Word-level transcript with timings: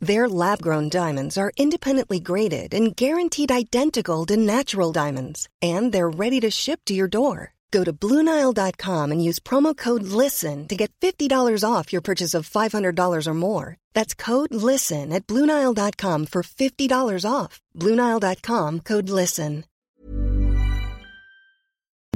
Their 0.00 0.28
lab 0.28 0.62
grown 0.62 0.88
diamonds 0.88 1.36
are 1.36 1.50
independently 1.56 2.20
graded 2.20 2.72
and 2.72 2.94
guaranteed 2.94 3.50
identical 3.50 4.24
to 4.26 4.36
natural 4.36 4.92
diamonds, 4.92 5.48
and 5.60 5.92
they're 5.92 6.08
ready 6.08 6.40
to 6.40 6.50
ship 6.50 6.80
to 6.86 6.94
your 6.94 7.08
door. 7.08 7.54
Go 7.70 7.84
to 7.84 7.92
Bluenile.com 7.92 9.12
and 9.12 9.22
use 9.22 9.38
promo 9.40 9.76
code 9.76 10.04
LISTEN 10.04 10.68
to 10.68 10.76
get 10.76 10.92
$50 11.00 11.64
off 11.64 11.92
your 11.92 12.00
purchase 12.00 12.32
of 12.32 12.48
$500 12.48 13.26
or 13.26 13.34
more. 13.34 13.76
That's 13.92 14.14
code 14.14 14.54
LISTEN 14.54 15.12
at 15.12 15.26
Bluenile.com 15.26 16.26
for 16.26 16.42
$50 16.42 17.24
off. 17.30 17.60
Bluenile.com 17.76 18.80
code 18.80 19.10
LISTEN. 19.10 19.64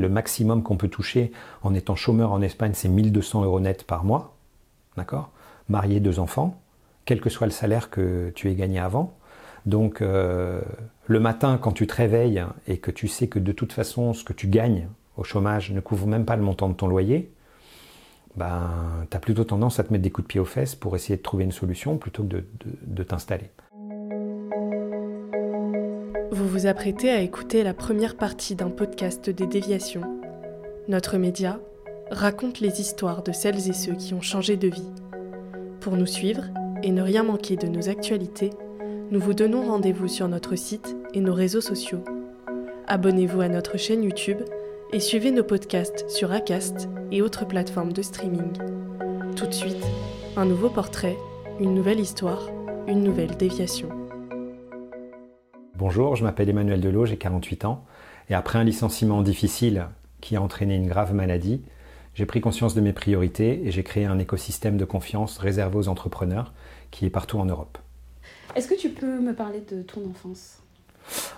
Le 0.00 0.08
maximum 0.08 0.62
qu'on 0.62 0.76
peut 0.76 0.88
toucher 0.88 1.32
en 1.62 1.74
étant 1.74 1.94
chômeur 1.94 2.32
en 2.32 2.40
Espagne, 2.40 2.72
c'est 2.74 2.88
1200 2.88 3.44
euros 3.44 3.60
net 3.60 3.84
par 3.84 4.04
mois. 4.04 4.34
D'accord 4.96 5.30
Marié, 5.68 6.00
deux 6.00 6.18
enfants. 6.18 6.61
Quel 7.04 7.20
que 7.20 7.30
soit 7.30 7.46
le 7.46 7.52
salaire 7.52 7.90
que 7.90 8.30
tu 8.34 8.50
aies 8.50 8.54
gagné 8.54 8.78
avant. 8.78 9.16
Donc 9.66 10.02
euh, 10.02 10.60
le 11.06 11.20
matin, 11.20 11.58
quand 11.60 11.72
tu 11.72 11.86
te 11.86 11.94
réveilles 11.94 12.44
et 12.66 12.78
que 12.78 12.90
tu 12.90 13.08
sais 13.08 13.28
que 13.28 13.38
de 13.38 13.52
toute 13.52 13.72
façon, 13.72 14.12
ce 14.12 14.24
que 14.24 14.32
tu 14.32 14.48
gagnes 14.48 14.88
au 15.16 15.24
chômage 15.24 15.72
ne 15.72 15.80
couvre 15.80 16.06
même 16.06 16.24
pas 16.24 16.36
le 16.36 16.42
montant 16.42 16.68
de 16.68 16.74
ton 16.74 16.88
loyer, 16.88 17.30
ben, 18.36 19.06
tu 19.10 19.16
as 19.16 19.20
plutôt 19.20 19.44
tendance 19.44 19.78
à 19.78 19.84
te 19.84 19.92
mettre 19.92 20.02
des 20.02 20.10
coups 20.10 20.26
de 20.26 20.28
pied 20.28 20.40
aux 20.40 20.46
fesses 20.46 20.74
pour 20.74 20.96
essayer 20.96 21.16
de 21.16 21.22
trouver 21.22 21.44
une 21.44 21.52
solution 21.52 21.98
plutôt 21.98 22.22
que 22.22 22.28
de, 22.28 22.44
de 22.82 23.02
t'installer. 23.02 23.50
Vous 26.30 26.48
vous 26.48 26.66
apprêtez 26.66 27.10
à 27.10 27.20
écouter 27.20 27.62
la 27.62 27.74
première 27.74 28.16
partie 28.16 28.54
d'un 28.54 28.70
podcast 28.70 29.28
des 29.28 29.46
déviations. 29.46 30.22
Notre 30.88 31.18
média 31.18 31.60
raconte 32.10 32.60
les 32.60 32.80
histoires 32.80 33.22
de 33.22 33.32
celles 33.32 33.68
et 33.68 33.72
ceux 33.74 33.94
qui 33.94 34.14
ont 34.14 34.22
changé 34.22 34.56
de 34.56 34.68
vie. 34.68 34.90
Pour 35.80 35.96
nous 35.96 36.06
suivre, 36.06 36.44
et 36.82 36.90
ne 36.90 37.02
rien 37.02 37.22
manquer 37.22 37.56
de 37.56 37.66
nos 37.66 37.88
actualités, 37.88 38.50
nous 39.10 39.20
vous 39.20 39.34
donnons 39.34 39.62
rendez-vous 39.62 40.08
sur 40.08 40.28
notre 40.28 40.56
site 40.56 40.96
et 41.14 41.20
nos 41.20 41.34
réseaux 41.34 41.60
sociaux. 41.60 42.02
Abonnez-vous 42.86 43.40
à 43.40 43.48
notre 43.48 43.78
chaîne 43.78 44.02
YouTube 44.02 44.38
et 44.92 45.00
suivez 45.00 45.30
nos 45.30 45.44
podcasts 45.44 46.08
sur 46.10 46.32
Acast 46.32 46.88
et 47.10 47.22
autres 47.22 47.46
plateformes 47.46 47.92
de 47.92 48.02
streaming. 48.02 48.52
Tout 49.36 49.46
de 49.46 49.52
suite, 49.52 49.84
un 50.36 50.44
nouveau 50.44 50.70
portrait, 50.70 51.16
une 51.60 51.74
nouvelle 51.74 52.00
histoire, 52.00 52.50
une 52.88 53.02
nouvelle 53.02 53.36
déviation. 53.36 53.88
Bonjour, 55.76 56.16
je 56.16 56.24
m'appelle 56.24 56.48
Emmanuel 56.48 56.80
Delot, 56.80 57.06
j'ai 57.06 57.16
48 57.16 57.64
ans, 57.64 57.84
et 58.28 58.34
après 58.34 58.58
un 58.58 58.64
licenciement 58.64 59.22
difficile 59.22 59.86
qui 60.20 60.36
a 60.36 60.42
entraîné 60.42 60.76
une 60.76 60.88
grave 60.88 61.14
maladie, 61.14 61.62
j'ai 62.14 62.26
pris 62.26 62.40
conscience 62.42 62.74
de 62.74 62.82
mes 62.82 62.92
priorités 62.92 63.66
et 63.66 63.70
j'ai 63.70 63.82
créé 63.82 64.04
un 64.04 64.18
écosystème 64.18 64.76
de 64.76 64.84
confiance 64.84 65.38
réservé 65.38 65.78
aux 65.78 65.88
entrepreneurs 65.88 66.52
qui 66.92 67.06
est 67.06 67.10
partout 67.10 67.40
en 67.40 67.44
Europe. 67.46 67.78
Est-ce 68.54 68.68
que 68.68 68.78
tu 68.78 68.90
peux 68.90 69.18
me 69.18 69.34
parler 69.34 69.64
de 69.68 69.82
ton 69.82 70.08
enfance? 70.08 70.62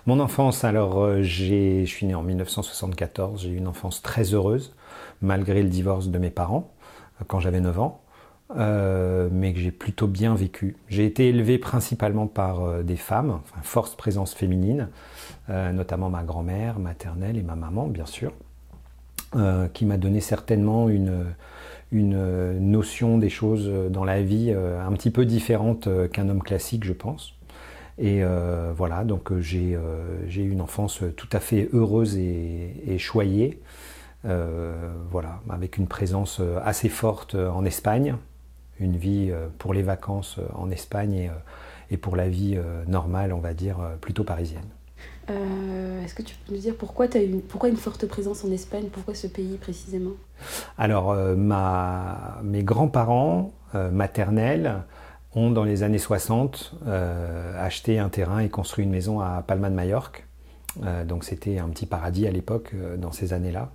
Mon 0.06 0.20
enfance, 0.20 0.64
alors 0.64 1.02
euh, 1.02 1.22
je 1.22 1.84
suis 1.86 2.06
né 2.06 2.14
en 2.14 2.22
1974, 2.22 3.42
j'ai 3.42 3.50
eu 3.50 3.56
une 3.56 3.68
enfance 3.68 4.02
très 4.02 4.34
heureuse, 4.34 4.74
malgré 5.22 5.62
le 5.62 5.70
divorce 5.70 6.08
de 6.08 6.18
mes 6.18 6.30
parents 6.30 6.74
euh, 7.20 7.24
quand 7.26 7.40
j'avais 7.40 7.60
9 7.60 7.80
ans. 7.80 8.00
Euh, 8.56 9.30
mais 9.32 9.54
que 9.54 9.58
j'ai 9.58 9.70
plutôt 9.70 10.06
bien 10.06 10.34
vécu. 10.34 10.76
J'ai 10.88 11.06
été 11.06 11.28
élevé 11.30 11.56
principalement 11.56 12.26
par 12.26 12.84
des 12.84 12.96
femmes, 12.96 13.40
enfin, 13.42 13.60
force 13.62 13.96
présence 13.96 14.34
féminine, 14.34 14.90
notamment 15.48 16.10
ma 16.10 16.22
grand-mère 16.22 16.78
maternelle 16.78 17.38
et 17.38 17.42
ma 17.42 17.56
maman, 17.56 17.86
bien 17.86 18.04
sûr. 18.04 18.32
Qui 19.72 19.86
m'a 19.86 19.96
donné 19.96 20.20
certainement 20.20 20.90
une, 20.90 21.24
une 21.94 22.58
notion 22.58 23.18
des 23.18 23.30
choses 23.30 23.70
dans 23.90 24.04
la 24.04 24.20
vie 24.20 24.52
euh, 24.52 24.84
un 24.84 24.92
petit 24.92 25.10
peu 25.10 25.24
différente 25.24 25.86
euh, 25.86 26.08
qu'un 26.08 26.28
homme 26.28 26.42
classique, 26.42 26.84
je 26.84 26.92
pense. 26.92 27.34
Et 27.96 28.24
voilà, 28.76 29.04
donc 29.04 29.38
j'ai 29.38 29.78
eu 29.78 30.50
une 30.50 30.60
enfance 30.60 31.04
tout 31.16 31.28
à 31.30 31.38
fait 31.38 31.68
heureuse 31.72 32.16
et, 32.16 32.74
et 32.88 32.98
choyée. 32.98 33.62
voilà, 34.24 35.40
avec 35.48 35.78
une 35.78 35.86
présence 35.86 36.40
assez 36.64 36.88
forte 36.88 37.36
en 37.36 37.64
Espagne, 37.64 38.16
une 38.80 38.96
vie 38.96 39.32
pour 39.58 39.72
les 39.74 39.82
vacances 39.82 40.40
en 40.54 40.72
Espagne 40.72 41.14
et, 41.14 41.30
et 41.92 41.96
pour 41.96 42.16
la 42.16 42.28
vie 42.28 42.58
normale, 42.88 43.32
on 43.32 43.38
va 43.38 43.54
dire, 43.54 43.76
plutôt 44.00 44.24
parisienne. 44.24 44.73
Euh, 45.30 46.04
est-ce 46.04 46.14
que 46.14 46.22
tu 46.22 46.34
peux 46.34 46.54
nous 46.54 46.60
dire 46.60 46.74
pourquoi, 46.76 47.06
as 47.14 47.18
une, 47.18 47.40
pourquoi 47.40 47.68
une 47.68 47.76
forte 47.76 48.06
présence 48.06 48.44
en 48.44 48.50
Espagne? 48.50 48.88
Pourquoi 48.92 49.14
ce 49.14 49.26
pays 49.26 49.56
précisément? 49.56 50.12
Alors, 50.76 51.12
euh, 51.12 51.34
mes 52.42 52.62
grands-parents 52.62 53.52
euh, 53.74 53.90
maternels 53.90 54.82
ont, 55.34 55.50
dans 55.50 55.64
les 55.64 55.82
années 55.82 55.98
60, 55.98 56.74
acheté 57.58 57.98
un 57.98 58.08
terrain 58.08 58.38
et 58.38 58.48
construit 58.48 58.84
une 58.84 58.90
maison 58.90 59.20
à 59.20 59.42
Palma 59.44 59.68
de 59.68 59.74
Majorque. 59.74 60.24
donc 61.08 61.24
c'était 61.24 61.58
un 61.58 61.68
petit 61.70 61.86
paradis 61.86 62.28
à 62.28 62.30
l'époque, 62.30 62.72
dans 62.98 63.10
ces 63.10 63.32
années-là. 63.32 63.70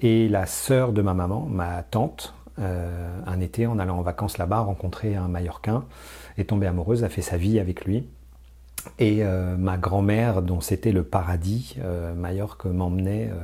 Et 0.00 0.28
la 0.28 0.44
sœur 0.44 0.92
de 0.92 1.00
ma 1.00 1.14
maman, 1.14 1.46
ma 1.46 1.82
tante, 1.82 2.34
un 2.58 3.40
été, 3.40 3.66
en 3.66 3.78
allant 3.78 3.96
en 3.96 4.02
vacances 4.02 4.36
là-bas, 4.36 4.60
rencontrer 4.60 5.16
un 5.16 5.28
Mallorquin, 5.28 5.84
est 6.36 6.50
tombée 6.50 6.66
amoureuse, 6.66 7.04
a 7.04 7.08
fait 7.08 7.22
sa 7.22 7.38
vie 7.38 7.58
avec 7.58 7.86
lui. 7.86 8.06
Et 8.98 9.22
euh, 9.22 9.56
ma 9.56 9.76
grand-mère, 9.76 10.42
dont 10.42 10.60
c'était 10.60 10.92
le 10.92 11.04
paradis, 11.04 11.76
euh, 11.80 12.14
Majorque, 12.14 12.64
m'emmenait 12.64 13.28
euh, 13.30 13.36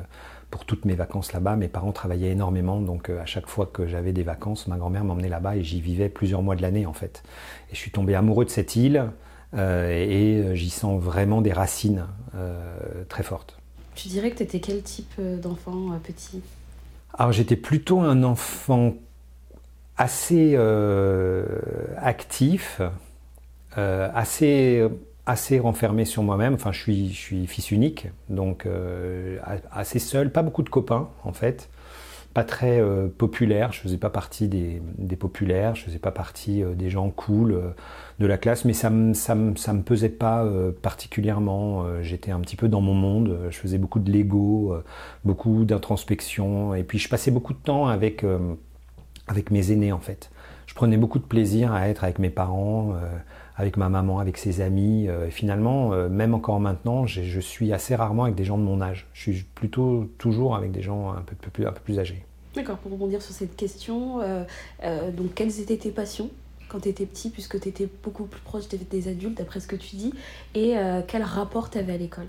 pour 0.50 0.64
toutes 0.64 0.84
mes 0.84 0.94
vacances 0.94 1.32
là-bas. 1.32 1.56
Mes 1.56 1.68
parents 1.68 1.92
travaillaient 1.92 2.30
énormément, 2.30 2.80
donc 2.80 3.10
à 3.10 3.26
chaque 3.26 3.46
fois 3.46 3.66
que 3.72 3.86
j'avais 3.86 4.12
des 4.12 4.22
vacances, 4.22 4.66
ma 4.66 4.76
grand-mère 4.76 5.04
m'emmenait 5.04 5.28
là-bas 5.28 5.56
et 5.56 5.62
j'y 5.62 5.80
vivais 5.80 6.08
plusieurs 6.08 6.42
mois 6.42 6.56
de 6.56 6.62
l'année 6.62 6.86
en 6.86 6.92
fait. 6.92 7.22
Et 7.70 7.74
je 7.74 7.78
suis 7.78 7.90
tombé 7.90 8.14
amoureux 8.14 8.44
de 8.44 8.50
cette 8.50 8.76
île 8.76 9.04
et 9.56 10.44
j'y 10.54 10.70
sens 10.70 11.00
vraiment 11.00 11.40
des 11.40 11.52
racines 11.52 12.06
très 13.08 13.24
fortes. 13.24 13.56
Tu 13.96 14.08
dirais 14.08 14.30
que 14.30 14.36
tu 14.36 14.42
étais 14.44 14.60
quel 14.60 14.82
type 14.82 15.20
d'enfant 15.20 15.98
petit? 16.04 16.40
Alors 17.18 17.32
j'étais 17.32 17.56
plutôt 17.56 18.00
un 18.00 18.22
enfant 18.22 18.94
assez 19.96 20.56
actif, 21.96 22.80
assez 23.76 24.88
assez 25.26 25.58
renfermé 25.58 26.04
sur 26.04 26.22
moi-même. 26.22 26.54
Enfin, 26.54 26.72
je 26.72 26.80
suis, 26.80 27.12
je 27.12 27.18
suis 27.18 27.46
fils 27.46 27.70
unique, 27.70 28.08
donc 28.28 28.66
euh, 28.66 29.38
assez 29.72 29.98
seul, 29.98 30.30
pas 30.30 30.42
beaucoup 30.42 30.62
de 30.62 30.68
copains 30.68 31.08
en 31.24 31.32
fait, 31.32 31.70
pas 32.34 32.44
très 32.44 32.80
euh, 32.80 33.08
populaire. 33.08 33.72
Je 33.72 33.80
faisais 33.80 33.96
pas 33.96 34.10
partie 34.10 34.48
des, 34.48 34.82
des, 34.98 35.16
populaires, 35.16 35.76
je 35.76 35.84
faisais 35.84 35.98
pas 35.98 36.10
partie 36.10 36.62
euh, 36.62 36.74
des 36.74 36.90
gens 36.90 37.08
cool 37.10 37.74
de 38.18 38.26
la 38.26 38.36
classe, 38.36 38.64
mais 38.64 38.74
ça 38.74 38.90
me 38.90 39.14
ça 39.14 39.34
me, 39.34 39.56
ça 39.56 39.72
me 39.72 39.82
pesait 39.82 40.10
pas 40.10 40.46
particulièrement. 40.82 41.84
J'étais 42.02 42.30
un 42.30 42.40
petit 42.40 42.56
peu 42.56 42.68
dans 42.68 42.80
mon 42.80 42.94
monde. 42.94 43.38
Je 43.50 43.58
faisais 43.58 43.78
beaucoup 43.78 44.00
de 44.00 44.12
Lego, 44.12 44.76
beaucoup 45.24 45.64
d'introspection, 45.64 46.74
et 46.74 46.84
puis 46.84 46.98
je 46.98 47.08
passais 47.08 47.30
beaucoup 47.30 47.54
de 47.54 47.58
temps 47.58 47.88
avec 47.88 48.24
avec 49.26 49.50
mes 49.50 49.72
aînés 49.72 49.92
en 49.92 49.98
fait. 49.98 50.30
Je 50.66 50.74
prenais 50.74 50.96
beaucoup 50.96 51.18
de 51.18 51.24
plaisir 51.24 51.72
à 51.72 51.88
être 51.88 52.04
avec 52.04 52.18
mes 52.18 52.30
parents 52.30 52.94
avec 53.56 53.76
ma 53.76 53.88
maman, 53.88 54.18
avec 54.18 54.36
ses 54.36 54.60
amis. 54.60 55.08
Euh, 55.08 55.30
finalement, 55.30 55.92
euh, 55.92 56.08
même 56.08 56.34
encore 56.34 56.60
maintenant, 56.60 57.06
je 57.06 57.40
suis 57.40 57.72
assez 57.72 57.94
rarement 57.94 58.24
avec 58.24 58.34
des 58.34 58.44
gens 58.44 58.58
de 58.58 58.64
mon 58.64 58.80
âge. 58.80 59.06
Je 59.12 59.20
suis 59.20 59.42
plutôt 59.54 60.10
toujours 60.18 60.56
avec 60.56 60.72
des 60.72 60.82
gens 60.82 61.10
un 61.12 61.22
peu, 61.22 61.36
plus, 61.50 61.66
un 61.66 61.72
peu 61.72 61.80
plus 61.80 61.98
âgés. 61.98 62.24
D'accord, 62.54 62.78
pour 62.78 62.92
rebondir 62.92 63.22
sur 63.22 63.34
cette 63.34 63.56
question, 63.56 64.20
euh, 64.20 64.44
donc 65.10 65.34
quelles 65.34 65.60
étaient 65.60 65.76
tes 65.76 65.90
passions 65.90 66.30
quand 66.68 66.80
tu 66.80 66.88
étais 66.88 67.06
petit, 67.06 67.30
puisque 67.30 67.60
tu 67.60 67.68
étais 67.68 67.88
beaucoup 68.02 68.24
plus 68.24 68.40
proche 68.40 68.64
des 68.68 69.08
adultes, 69.08 69.38
d'après 69.38 69.60
ce 69.60 69.66
que 69.66 69.76
tu 69.76 69.96
dis, 69.96 70.12
et 70.54 70.74
quel 71.06 71.22
rapport 71.22 71.70
tu 71.70 71.78
avais 71.78 71.92
à 71.92 71.96
l'école? 71.96 72.26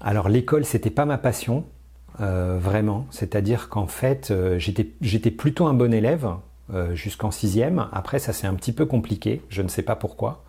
Alors 0.00 0.28
l'école, 0.28 0.64
c'était 0.64 0.90
pas 0.90 1.04
ma 1.04 1.18
passion, 1.18 1.64
vraiment. 2.18 3.06
C'est-à-dire 3.10 3.68
qu'en 3.68 3.86
fait, 3.88 4.32
j'étais 4.58 5.30
plutôt 5.30 5.66
un 5.66 5.74
bon 5.74 5.92
élève, 5.92 6.28
jusqu'en 6.94 7.30
sixième. 7.30 7.86
Après, 7.92 8.18
ça 8.18 8.32
c'est 8.32 8.46
un 8.46 8.54
petit 8.54 8.72
peu 8.72 8.86
compliqué, 8.86 9.42
je 9.48 9.62
ne 9.62 9.68
sais 9.68 9.82
pas 9.82 9.96
pourquoi. 9.96 10.42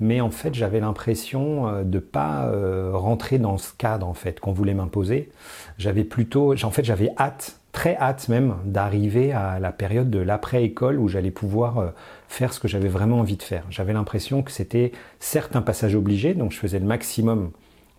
Mais 0.00 0.20
en 0.20 0.30
fait, 0.30 0.54
j'avais 0.54 0.80
l'impression 0.80 1.68
euh, 1.68 1.82
de 1.82 1.98
pas 1.98 2.46
euh, 2.46 2.90
rentrer 2.94 3.38
dans 3.38 3.58
ce 3.58 3.72
cadre 3.76 4.06
en 4.06 4.14
fait 4.14 4.38
qu'on 4.40 4.52
voulait 4.52 4.74
m'imposer. 4.74 5.30
J'avais 5.76 6.04
plutôt, 6.04 6.54
en 6.62 6.70
fait, 6.70 6.84
j'avais 6.84 7.10
hâte, 7.18 7.58
très 7.72 7.96
hâte 7.96 8.28
même, 8.28 8.56
d'arriver 8.64 9.32
à 9.32 9.58
la 9.58 9.72
période 9.72 10.10
de 10.10 10.20
l'après-école 10.20 10.98
où 10.98 11.08
j'allais 11.08 11.30
pouvoir 11.30 11.92
faire 12.28 12.52
ce 12.52 12.60
que 12.60 12.68
j'avais 12.68 12.88
vraiment 12.88 13.20
envie 13.20 13.36
de 13.36 13.42
faire. 13.42 13.64
J'avais 13.70 13.92
l'impression 13.92 14.42
que 14.42 14.50
c'était 14.50 14.92
certes 15.20 15.54
un 15.54 15.62
passage 15.62 15.94
obligé, 15.94 16.34
donc 16.34 16.52
je 16.52 16.58
faisais 16.58 16.78
le 16.78 16.86
maximum 16.86 17.50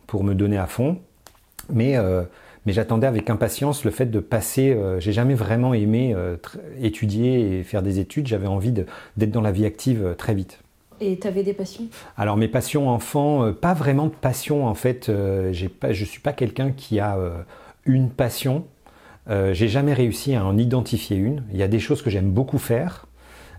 pour 0.07 0.23
me 0.23 0.33
donner 0.33 0.57
à 0.57 0.67
fond. 0.67 0.99
Mais, 1.71 1.97
mais 2.65 2.73
j'attendais 2.73 3.07
avec 3.07 3.29
impatience 3.29 3.83
le 3.85 3.91
fait 3.91 4.05
de 4.07 4.19
passer. 4.19 4.77
J'ai 4.99 5.11
jamais 5.11 5.33
vraiment 5.33 5.73
aimé 5.73 6.15
étudier 6.81 7.59
et 7.59 7.63
faire 7.63 7.81
des 7.81 7.99
études. 7.99 8.27
J'avais 8.27 8.47
envie 8.47 8.71
d'être 8.71 9.31
dans 9.31 9.41
la 9.41 9.51
vie 9.51 9.65
active 9.65 10.15
très 10.17 10.33
vite. 10.33 10.59
Et 11.01 11.17
tu 11.17 11.27
avais 11.27 11.43
des 11.43 11.53
passions? 11.53 11.85
Alors 12.17 12.35
mes 12.35 12.49
passions 12.49 12.89
enfants, 12.89 13.53
pas 13.53 13.73
vraiment 13.73 14.07
de 14.07 14.13
passion 14.13 14.67
en 14.67 14.75
fait. 14.75 15.05
je 15.07 15.67
pas, 15.67 15.93
je 15.93 16.05
suis 16.05 16.19
pas 16.19 16.33
quelqu'un 16.33 16.71
qui 16.71 16.99
a 16.99 17.17
une 17.85 18.09
passion. 18.09 18.65
Euh, 19.29 19.53
j'ai 19.53 19.67
jamais 19.67 19.93
réussi 19.93 20.35
à 20.35 20.45
en 20.45 20.57
identifier 20.57 21.17
une. 21.17 21.43
Il 21.51 21.57
y 21.57 21.63
a 21.63 21.67
des 21.67 21.79
choses 21.79 22.01
que 22.01 22.09
j'aime 22.09 22.31
beaucoup 22.31 22.57
faire. 22.57 23.05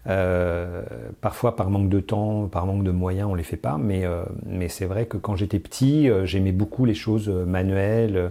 Euh, 0.07 0.83
parfois 1.21 1.57
par 1.57 1.69
manque 1.69 1.91
de 1.91 2.01
temps, 2.01 2.49
par 2.49 2.65
manque 2.65 2.85
de 2.85 2.91
moyens, 2.91 3.29
on 3.31 3.35
les 3.35 3.43
fait 3.43 3.57
pas. 3.57 3.79
Mais, 3.79 4.05
euh, 4.05 4.23
mais 4.47 4.69
c'est 4.69 4.87
vrai 4.87 5.07
que 5.07 5.17
quand 5.17 5.37
j'étais 5.37 5.59
petit, 5.59 6.09
j'aimais 6.25 6.53
beaucoup 6.53 6.85
les 6.85 6.95
choses 6.95 7.29
manuelles, 7.29 8.31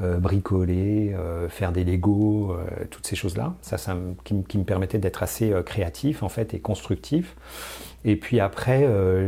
bricoler, 0.00 1.14
faire 1.48 1.72
des 1.72 1.84
Legos, 1.84 2.56
toutes 2.90 3.06
ces 3.06 3.16
choses-là. 3.16 3.54
Ça, 3.62 3.78
ça 3.78 3.96
qui, 4.24 4.58
me 4.58 4.64
permettait 4.64 4.98
d'être 4.98 5.22
assez 5.22 5.52
créatif 5.66 6.22
en 6.22 6.28
fait 6.28 6.54
et 6.54 6.60
constructif. 6.60 7.36
Et 8.04 8.16
puis 8.16 8.38
après, 8.38 8.86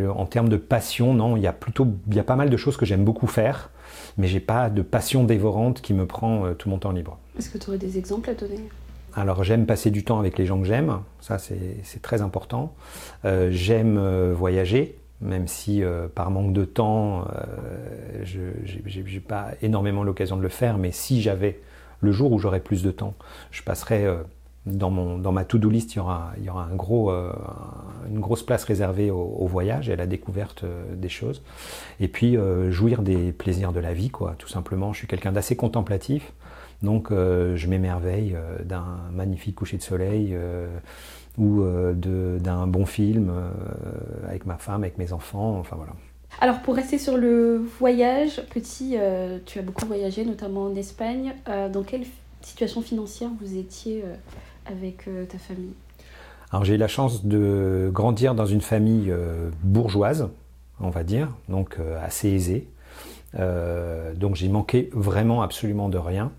en 0.08 0.26
termes 0.26 0.48
de 0.48 0.56
passion, 0.56 1.12
non, 1.14 1.36
il 1.36 1.42
y 1.42 1.46
a 1.46 1.52
plutôt, 1.52 1.88
il 2.08 2.14
y 2.14 2.20
a 2.20 2.24
pas 2.24 2.36
mal 2.36 2.50
de 2.50 2.56
choses 2.56 2.76
que 2.76 2.86
j'aime 2.86 3.04
beaucoup 3.04 3.26
faire 3.26 3.70
mais 4.16 4.28
j'ai 4.28 4.40
pas 4.40 4.70
de 4.70 4.82
passion 4.82 5.24
dévorante 5.24 5.80
qui 5.80 5.94
me 5.94 6.06
prend 6.06 6.44
euh, 6.44 6.54
tout 6.54 6.68
mon 6.68 6.78
temps 6.78 6.92
libre. 6.92 7.18
Est-ce 7.38 7.50
que 7.50 7.58
tu 7.58 7.68
aurais 7.68 7.78
des 7.78 7.98
exemples 7.98 8.30
à 8.30 8.34
donner? 8.34 8.60
Alors 9.14 9.42
j'aime 9.42 9.66
passer 9.66 9.90
du 9.90 10.04
temps 10.04 10.20
avec 10.20 10.38
les 10.38 10.46
gens 10.46 10.60
que 10.60 10.66
j'aime, 10.66 11.00
ça 11.20 11.38
c'est 11.38 12.00
très 12.00 12.22
important. 12.22 12.74
Euh, 13.24 13.48
j'aime 13.50 13.98
euh, 13.98 14.32
voyager, 14.36 14.99
même 15.20 15.46
si 15.46 15.82
par 16.14 16.30
manque 16.30 16.52
de 16.52 16.64
temps, 16.64 17.26
je 18.22 18.40
n'ai 18.40 19.20
pas 19.20 19.50
énormément 19.62 20.02
l'occasion 20.02 20.36
de 20.36 20.42
le 20.42 20.48
faire, 20.48 20.78
mais 20.78 20.92
si 20.92 21.20
j'avais 21.20 21.60
le 22.00 22.12
jour 22.12 22.32
où 22.32 22.38
j'aurais 22.38 22.60
plus 22.60 22.82
de 22.82 22.90
temps, 22.90 23.14
je 23.50 23.62
passerais 23.62 24.06
dans, 24.66 24.90
mon, 24.90 25.18
dans 25.18 25.32
ma 25.32 25.44
to-do 25.44 25.70
list, 25.70 25.94
il 25.94 25.96
y 25.96 26.00
aura, 26.00 26.32
il 26.38 26.44
y 26.44 26.50
aura 26.50 26.64
un 26.64 26.74
gros, 26.74 27.10
euh, 27.10 27.32
une 28.10 28.20
grosse 28.20 28.42
place 28.42 28.64
réservée 28.64 29.10
au, 29.10 29.46
voyage 29.46 29.88
et 29.88 29.94
à 29.94 29.96
la 29.96 30.06
découverte 30.06 30.64
euh, 30.64 30.94
des 30.94 31.08
choses. 31.08 31.42
Et 31.98 32.08
puis 32.08 32.36
euh, 32.36 32.70
jouir 32.70 33.02
des 33.02 33.32
plaisirs 33.32 33.72
de 33.72 33.80
la 33.80 33.94
vie, 33.94 34.10
quoi, 34.10 34.34
tout 34.38 34.48
simplement. 34.48 34.92
Je 34.92 34.98
suis 34.98 35.06
quelqu'un 35.06 35.32
d'assez 35.32 35.56
contemplatif, 35.56 36.32
donc 36.82 37.10
je 37.10 37.66
m'émerveille 37.66 38.34
d'un 38.64 39.00
magnifique 39.12 39.54
coucher 39.54 39.76
de 39.76 39.82
soleil 39.82 40.34
ou 41.38 41.62
d'un 41.94 42.66
bon 42.66 42.84
film 42.86 43.32
avec 44.28 44.46
ma 44.46 44.56
femme, 44.56 44.82
avec 44.82 44.98
mes 44.98 45.12
enfants, 45.12 45.58
enfin 45.58 45.76
voilà. 45.76 45.92
Alors 46.40 46.60
pour 46.60 46.74
rester 46.74 46.98
sur 46.98 47.16
le 47.16 47.56
voyage, 47.78 48.42
petit, 48.52 48.96
tu 49.46 49.58
as 49.58 49.62
beaucoup 49.62 49.86
voyagé, 49.86 50.24
notamment 50.24 50.64
en 50.64 50.74
Espagne. 50.74 51.34
dans 51.72 51.82
quelle 51.82 52.04
situation 52.42 52.82
financière 52.82 53.30
vous 53.40 53.56
étiez 53.56 54.04
avec 54.66 55.08
euh, 55.08 55.24
ta 55.24 55.38
famille? 55.38 55.74
Alors 56.50 56.64
j'ai 56.64 56.74
eu 56.74 56.78
la 56.78 56.88
chance 56.88 57.24
de 57.24 57.90
grandir 57.92 58.34
dans 58.34 58.46
une 58.46 58.60
famille 58.60 59.10
euh, 59.10 59.50
bourgeoise, 59.62 60.28
on 60.80 60.90
va 60.90 61.04
dire, 61.04 61.28
donc 61.48 61.76
euh, 61.78 62.04
assez 62.04 62.28
aisée. 62.30 62.66
donc 64.16 64.34
j'ai 64.34 64.48
manqué 64.48 64.90
vraiment 64.92 65.42
absolument 65.42 65.88
de 65.88 65.98
rien. 65.98 66.32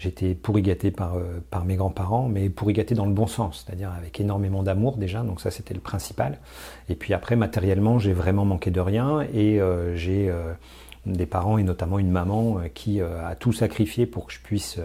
J'étais 0.00 0.34
pourri 0.34 0.62
gâté 0.62 0.90
par, 0.90 1.12
par 1.50 1.64
mes 1.64 1.76
grands-parents, 1.76 2.28
mais 2.28 2.48
pourri 2.48 2.72
gâté 2.72 2.94
dans 2.94 3.06
le 3.06 3.12
bon 3.12 3.26
sens, 3.26 3.64
c'est-à-dire 3.64 3.92
avec 3.92 4.18
énormément 4.18 4.62
d'amour 4.62 4.96
déjà, 4.96 5.20
donc 5.20 5.40
ça 5.40 5.50
c'était 5.50 5.74
le 5.74 5.80
principal. 5.80 6.38
Et 6.88 6.94
puis 6.94 7.14
après, 7.14 7.36
matériellement, 7.36 7.98
j'ai 7.98 8.14
vraiment 8.14 8.46
manqué 8.46 8.70
de 8.70 8.80
rien 8.80 9.20
et 9.34 9.60
j'ai 9.94 10.32
des 11.04 11.26
parents 11.26 11.58
et 11.58 11.62
notamment 11.62 11.98
une 11.98 12.10
maman 12.10 12.62
qui 12.72 13.02
a 13.02 13.34
tout 13.38 13.52
sacrifié 13.52 14.06
pour 14.06 14.26
que 14.26 14.32
je 14.32 14.40
puisse 14.40 14.80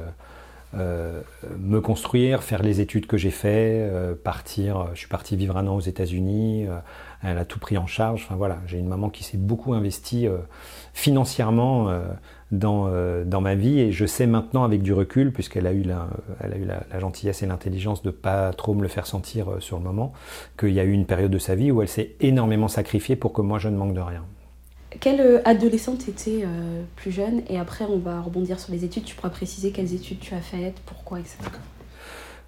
euh, 0.77 1.21
me 1.57 1.79
construire, 1.79 2.43
faire 2.43 2.61
les 2.61 2.81
études 2.81 3.05
que 3.05 3.15
j'ai 3.15 3.31
fait, 3.31 3.87
euh, 3.89 4.13
partir. 4.13 4.89
Je 4.93 4.99
suis 4.99 5.07
parti 5.07 5.37
vivre 5.37 5.55
un 5.55 5.67
an 5.67 5.75
aux 5.75 5.81
États-Unis. 5.81 6.67
Euh, 6.67 6.79
elle 7.23 7.37
a 7.37 7.45
tout 7.45 7.59
pris 7.59 7.77
en 7.77 7.87
charge. 7.87 8.23
Enfin 8.25 8.35
voilà, 8.35 8.59
j'ai 8.67 8.77
une 8.77 8.87
maman 8.87 9.09
qui 9.09 9.23
s'est 9.23 9.37
beaucoup 9.37 9.73
investie 9.73 10.27
financièrement 10.93 11.89
dans, 12.51 12.89
dans 13.25 13.41
ma 13.41 13.55
vie 13.55 13.79
et 13.79 13.91
je 13.91 14.05
sais 14.05 14.27
maintenant 14.27 14.63
avec 14.63 14.81
du 14.81 14.93
recul, 14.93 15.33
puisqu'elle 15.33 15.67
a 15.67 15.73
eu 15.73 15.81
la, 15.81 16.07
elle 16.41 16.53
a 16.53 16.57
eu 16.57 16.65
la, 16.65 16.99
gentillesse 16.99 17.43
et 17.43 17.47
l'intelligence 17.47 18.03
de 18.03 18.11
pas 18.11 18.53
trop 18.53 18.73
me 18.73 18.81
le 18.81 18.87
faire 18.87 19.07
sentir 19.07 19.47
sur 19.59 19.77
le 19.77 19.83
moment, 19.83 20.13
qu'il 20.57 20.71
y 20.71 20.79
a 20.79 20.83
eu 20.83 20.91
une 20.91 21.05
période 21.05 21.31
de 21.31 21.39
sa 21.39 21.55
vie 21.55 21.71
où 21.71 21.81
elle 21.81 21.87
s'est 21.87 22.11
énormément 22.19 22.67
sacrifiée 22.67 23.15
pour 23.15 23.33
que 23.33 23.41
moi 23.41 23.59
je 23.59 23.69
ne 23.69 23.77
manque 23.77 23.93
de 23.93 24.01
rien. 24.01 24.23
Quelle 24.99 25.21
euh, 25.21 25.41
adolescente 25.45 26.07
étais 26.07 26.43
euh, 26.43 26.83
plus 26.95 27.11
jeune? 27.11 27.41
Et 27.49 27.59
après, 27.59 27.85
on 27.85 27.97
va 27.97 28.21
rebondir 28.21 28.59
sur 28.59 28.71
les 28.71 28.85
études. 28.85 29.03
Tu 29.03 29.15
pourras 29.15 29.29
préciser 29.29 29.71
quelles 29.71 29.93
études 29.93 30.19
tu 30.19 30.33
as 30.33 30.41
faites, 30.41 30.79
pourquoi, 30.85 31.19
etc. 31.19 31.37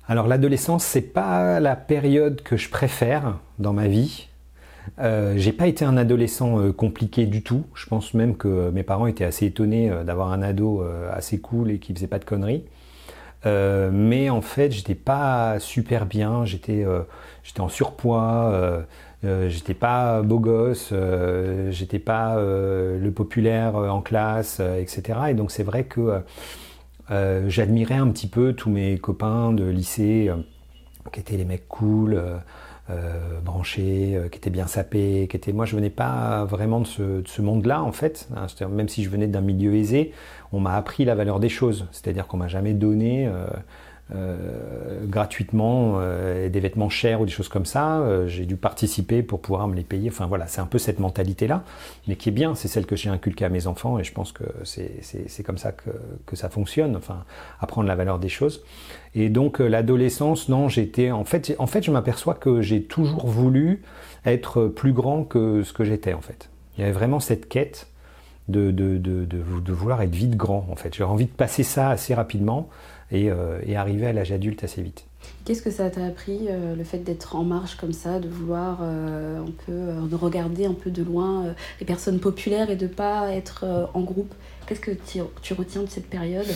Alors, 0.08 0.28
l'adolescence, 0.28 0.84
c'est 0.84 1.02
pas 1.02 1.60
la 1.60 1.76
période 1.76 2.42
que 2.42 2.56
je 2.56 2.70
préfère 2.70 3.40
dans 3.60 3.74
ma 3.74 3.88
vie. 3.88 4.27
Euh, 5.00 5.34
j'ai 5.38 5.52
pas 5.52 5.68
été 5.68 5.86
un 5.86 5.98
adolescent 5.98 6.60
euh, 6.60 6.72
compliqué 6.72 7.26
du 7.26 7.44
tout. 7.44 7.64
Je 7.74 7.86
pense 7.88 8.14
même 8.14 8.36
que 8.36 8.70
mes 8.72 8.84
parents 8.84 9.08
étaient 9.08 9.26
assez 9.26 9.46
étonnés 9.46 9.92
d'avoir 10.06 10.32
un 10.32 10.42
ado 10.42 10.84
assez 11.12 11.40
cool 11.40 11.72
et 11.72 11.80
qui 11.80 11.94
faisait 11.94 12.08
pas 12.08 12.20
de 12.20 12.26
conneries. 12.26 12.64
mais 13.46 14.30
en 14.30 14.42
fait, 14.42 14.72
j'étais 14.72 14.96
pas 14.96 15.60
super 15.60 16.06
bien. 16.06 16.46
J'étais, 16.46 16.86
j'étais 17.44 17.62
en 17.62 17.70
surpoids. 17.70 18.86
Euh, 19.24 19.50
j'étais 19.50 19.74
pas 19.74 20.22
beau 20.22 20.40
gosse, 20.40 20.90
euh, 20.92 21.72
j'étais 21.72 21.98
pas 21.98 22.38
euh, 22.38 23.00
le 23.00 23.12
populaire 23.12 23.76
en 23.76 24.02
classe, 24.02 24.60
etc. 24.60 25.20
Et 25.30 25.34
donc 25.34 25.52
c'est 25.52 25.64
vrai 25.64 25.86
que 25.86 26.22
j'admirais 27.48 27.96
un 27.96 28.10
petit 28.10 28.28
peu 28.28 28.54
tous 28.54 28.70
mes 28.70 28.98
copains 28.98 29.54
de 29.54 29.66
lycée 29.66 30.30
qui 31.12 31.20
étaient 31.20 31.38
les 31.38 31.46
mecs 31.46 31.68
cool, 31.68 32.22
branchés, 33.44 34.20
qui 34.32 34.38
étaient 34.38 34.50
bien 34.50 34.68
sapés, 34.68 35.28
qui 35.30 35.36
étaient. 35.38 35.54
Moi, 35.54 35.66
je 35.66 35.76
venais 35.76 35.90
pas 35.90 36.46
vraiment 36.46 36.82
de 36.82 36.88
ce, 37.26 37.42
monde-là 37.42 37.84
en 37.84 37.92
fait. 37.92 38.28
Hein. 38.36 38.48
même 38.70 38.88
si 38.90 39.04
je 39.04 39.10
venais 39.10 39.28
d'un 39.28 39.42
milieu 39.42 39.76
aisé, 39.76 40.14
on 40.52 40.60
m'a 40.60 40.76
appris 40.76 41.06
la 41.06 41.16
valeur 41.16 41.40
des 41.40 41.50
choses. 41.50 41.88
C'est-à-dire 41.92 42.28
qu'on 42.28 42.38
m'a 42.38 42.48
jamais 42.48 42.74
donné 42.74 43.30
euh, 44.16 45.06
gratuitement 45.06 45.96
euh, 45.98 46.48
des 46.48 46.62
vêtements 46.62 46.88
chers 46.88 47.20
ou 47.20 47.26
des 47.26 47.32
choses 47.32 47.50
comme 47.50 47.66
ça. 47.66 48.00
Euh, 48.00 48.26
j'ai 48.28 48.46
dû 48.46 48.56
participer 48.56 49.22
pour 49.22 49.42
pouvoir 49.42 49.68
me 49.68 49.76
les 49.76 49.84
payer. 49.84 50.10
Enfin 50.10 50.28
voilà, 50.28 50.48
c'est 50.48 50.62
un 50.62 50.66
peu 50.66 50.78
cette 50.78 51.00
mentalité-là, 51.00 51.64
mais 52.08 52.16
qui 52.16 52.30
est 52.30 52.32
bien, 52.32 52.56
c'est 52.56 52.70
celle 52.70 52.86
que 52.86 52.96
j'ai 52.96 53.10
inculquée 53.10 53.44
à 53.44 53.50
mes 53.50 53.68
enfants 53.68 54.00
et 54.00 54.06
je 54.06 54.14
pense 54.14 54.32
que 54.32 54.46
c'est 54.64 55.44
comme 55.44 55.58
ça 55.58 55.74
que, 55.74 55.90
que, 56.26 56.38
ça 56.38 56.48
fonctionne, 56.48 56.96
enfin 56.96 57.26
apprendre 57.60 57.90
la 57.90 57.96
valeur 57.96 58.18
des 58.18 58.30
choses. 58.30 58.64
Et 59.14 59.28
donc 59.28 59.60
l'adolescence, 59.60 60.48
non, 60.48 60.70
j'étais 60.70 61.12
en 61.12 61.26
fait, 61.26 61.54
en 61.60 61.68
fait, 61.68 61.84
je 61.84 61.92
m'aperçois 61.92 62.36
que 62.36 62.62
j'ai 62.62 62.84
toujours 62.84 63.28
voulu 63.28 63.82
être 64.26 64.68
plus 64.68 64.94
grand 64.94 65.26
que 65.26 65.64
ce 65.64 65.74
que 65.74 65.84
j'étais 65.84 66.14
en 66.14 66.22
fait. 66.22 66.50
Il 66.78 66.82
y 66.82 66.84
avait 66.84 66.94
vraiment 66.94 67.20
cette 67.20 67.50
quête 67.50 67.88
de, 68.48 68.72
de, 68.72 68.98
de, 68.98 69.26
de, 69.26 69.74
vouloir 69.74 70.02
être 70.02 70.16
vite 70.16 70.38
grand 70.38 70.66
en 70.72 70.76
fait. 70.78 70.96
J'avais 70.96 71.10
envie 71.10 71.26
de 71.26 71.32
passer 71.32 71.64
ça 71.64 71.90
assez 71.90 72.14
rapidement 72.14 72.70
euh, 73.14 73.60
et, 73.66 73.78
arriver 73.78 74.08
à 74.08 74.14
l'âge 74.14 74.34
adulte 74.34 74.64
assez 74.64 74.82
vite. 74.82 75.06
Qu'est-ce 75.46 75.62
que 75.62 75.72
ça 75.72 75.90
t'a 75.90 76.06
appris, 76.06 76.48
euh, 76.50 76.76
le 76.76 76.84
fait 76.84 77.00
d'être 77.00 77.38
en 77.38 77.44
marche 77.44 77.76
comme 77.76 77.94
ça, 77.94 78.20
de 78.20 78.28
vouloir 78.28 78.80
euh, 78.82 79.42
un 79.42 79.52
peu, 79.66 80.08
de 80.10 80.16
regarder 80.16 80.66
un 80.66 80.74
peu 80.74 80.92
de 80.92 81.04
loin 81.04 81.56
les 81.80 81.86
personnes 81.86 82.20
populaires 82.20 82.70
et 82.70 82.76
de 82.76 82.88
pas 82.88 83.32
être 83.32 83.90
en 83.94 84.02
groupe? 84.02 84.34
Qu'est-ce 84.68 84.82
que 84.82 84.92
tu, 84.92 85.54
retiens 85.54 85.84
de 85.84 85.90
cette 85.90 86.10
période? 86.10 86.48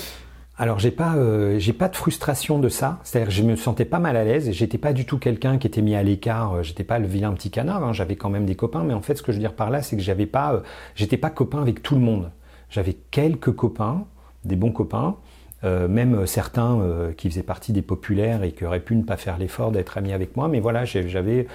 Alors 0.57 0.77
j'ai 0.77 0.91
pas 0.91 1.15
j'ai 1.57 1.73
pas 1.73 1.87
de 1.87 1.95
frustration 1.95 2.59
de 2.59 2.69
ça, 2.69 2.99
c'est-à-dire 3.03 3.29
que 3.29 3.33
je 3.33 3.41
me 3.41 3.55
sentais 3.55 3.85
pas 3.85 3.97
mal 3.97 4.15
à 4.15 4.23
l'aise 4.23 4.51
j'étais 4.51 4.77
pas 4.77 4.93
du 4.93 5.05
tout 5.05 5.17
quelqu'un 5.17 5.57
qui 5.57 5.65
était 5.65 5.81
mis 5.81 5.95
à 5.95 6.03
l'écart, 6.03 6.61
j'étais 6.61 6.83
pas 6.83 6.99
le 6.99 7.07
vilain 7.07 7.33
petit 7.33 7.49
canard, 7.49 7.83
hein. 7.83 7.93
j'avais 7.93 8.15
quand 8.15 8.29
même 8.29 8.45
des 8.45 8.53
copains, 8.55 8.83
mais 8.83 8.93
en 8.93 9.01
fait 9.01 9.15
ce 9.15 9.23
que 9.23 9.31
je 9.31 9.37
veux 9.37 9.41
dire 9.41 9.55
par 9.55 9.71
là 9.71 9.81
c'est 9.81 9.95
que 9.95 10.03
j'avais 10.03 10.27
pas 10.27 10.61
j'étais 10.93 11.17
pas 11.17 11.29
copain 11.31 11.61
avec 11.61 11.81
tout 11.81 11.95
le 11.95 12.01
monde. 12.01 12.31
J'avais 12.69 12.93
quelques 12.93 13.53
copains, 13.53 14.05
des 14.43 14.55
bons 14.55 14.71
copains, 14.71 15.15
euh, 15.63 15.87
même 15.87 16.25
certains 16.25 16.79
euh, 16.79 17.13
qui 17.13 17.29
faisaient 17.29 17.43
partie 17.43 17.71
des 17.71 17.83
populaires 17.83 18.41
et 18.41 18.51
qui 18.51 18.65
auraient 18.65 18.79
pu 18.79 18.95
ne 18.95 19.03
pas 19.03 19.15
faire 19.15 19.37
l'effort 19.37 19.71
d'être 19.71 19.95
amis 19.95 20.11
avec 20.11 20.35
moi. 20.35 20.47
Mais 20.47 20.59
voilà, 20.59 20.85
j'avais, 20.85 21.45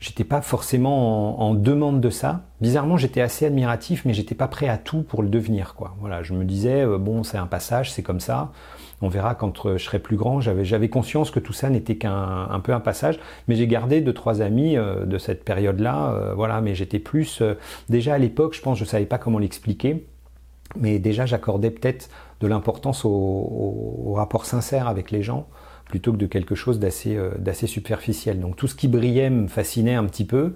j'étais 0.00 0.24
pas 0.24 0.40
forcément 0.40 1.38
en, 1.38 1.52
demande 1.52 2.00
de 2.00 2.08
ça. 2.08 2.44
Bizarrement, 2.62 2.96
j'étais 2.96 3.20
assez 3.20 3.44
admiratif, 3.44 4.06
mais 4.06 4.14
j'étais 4.14 4.34
pas 4.34 4.48
prêt 4.48 4.68
à 4.68 4.78
tout 4.78 5.02
pour 5.02 5.22
le 5.22 5.28
devenir. 5.28 5.74
Quoi. 5.74 5.94
Voilà, 6.00 6.22
je 6.22 6.32
me 6.32 6.44
disais 6.46 6.80
euh, 6.80 6.96
bon, 6.96 7.24
c'est 7.24 7.36
un 7.36 7.46
passage, 7.46 7.92
c'est 7.92 8.02
comme 8.02 8.20
ça. 8.20 8.52
On 9.02 9.08
verra 9.08 9.34
quand 9.34 9.76
je 9.76 9.84
serai 9.84 9.98
plus 9.98 10.16
grand. 10.16 10.40
J'avais, 10.40 10.64
j'avais 10.64 10.88
conscience 10.88 11.30
que 11.30 11.40
tout 11.40 11.52
ça 11.52 11.68
n'était 11.68 11.96
qu'un 11.96 12.48
un 12.48 12.60
peu 12.60 12.72
un 12.72 12.80
passage, 12.80 13.18
mais 13.48 13.54
j'ai 13.54 13.66
gardé 13.66 14.00
deux 14.00 14.14
trois 14.14 14.40
amis 14.40 14.76
de 14.76 15.18
cette 15.18 15.44
période-là. 15.44 16.32
voilà, 16.36 16.60
mais 16.60 16.76
j'étais 16.76 17.00
plus 17.00 17.42
déjà 17.88 18.14
à 18.14 18.18
l'époque, 18.18 18.54
je 18.54 18.62
pense, 18.62 18.78
je 18.78 18.84
savais 18.84 19.06
pas 19.06 19.18
comment 19.18 19.40
l'expliquer, 19.40 20.06
mais 20.76 20.98
déjà 20.98 21.26
j'accordais 21.26 21.70
peut-être 21.70 22.08
de 22.42 22.48
l'importance 22.48 23.04
au, 23.04 24.12
rapport 24.14 24.44
sincère 24.44 24.88
avec 24.88 25.10
les 25.10 25.22
gens 25.22 25.46
plutôt 25.86 26.12
que 26.12 26.16
de 26.16 26.26
quelque 26.26 26.54
chose 26.54 26.78
d'assez 26.78 27.16
euh, 27.16 27.66
superficiel. 27.66 28.40
Donc 28.40 28.56
tout 28.56 28.66
ce 28.66 28.74
qui 28.74 28.88
brillait 28.88 29.30
me 29.30 29.46
fascinait 29.46 29.94
un 29.94 30.04
petit 30.04 30.24
peu, 30.24 30.54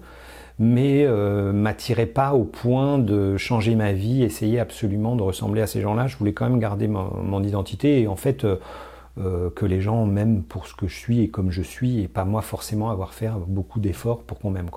mais 0.58 1.04
euh, 1.04 1.52
m'attirait 1.52 2.06
pas 2.06 2.32
au 2.32 2.44
point 2.44 2.98
de 2.98 3.36
changer 3.36 3.74
ma 3.74 3.92
vie, 3.92 4.22
essayer 4.22 4.58
absolument 4.58 5.14
de 5.14 5.22
ressembler 5.22 5.62
à 5.62 5.66
ces 5.66 5.80
gens-là. 5.80 6.06
Je 6.06 6.16
voulais 6.16 6.32
quand 6.32 6.48
même 6.48 6.58
garder 6.58 6.88
mon, 6.88 7.42
identité 7.42 8.00
et 8.00 8.08
en 8.08 8.16
fait 8.16 8.44
euh, 8.44 9.50
que 9.54 9.66
les 9.66 9.80
gens 9.80 10.06
m'aiment 10.06 10.42
pour 10.42 10.66
ce 10.66 10.74
que 10.74 10.88
je 10.88 10.96
suis 10.96 11.20
et 11.20 11.28
comme 11.28 11.50
je 11.50 11.62
suis 11.62 12.00
et 12.00 12.08
pas 12.08 12.24
moi 12.24 12.42
forcément 12.42 12.90
avoir 12.90 13.12
fait 13.12 13.28
beaucoup 13.46 13.78
d'efforts 13.78 14.22
pour 14.22 14.38
qu'on 14.38 14.50
m'aime 14.50 14.70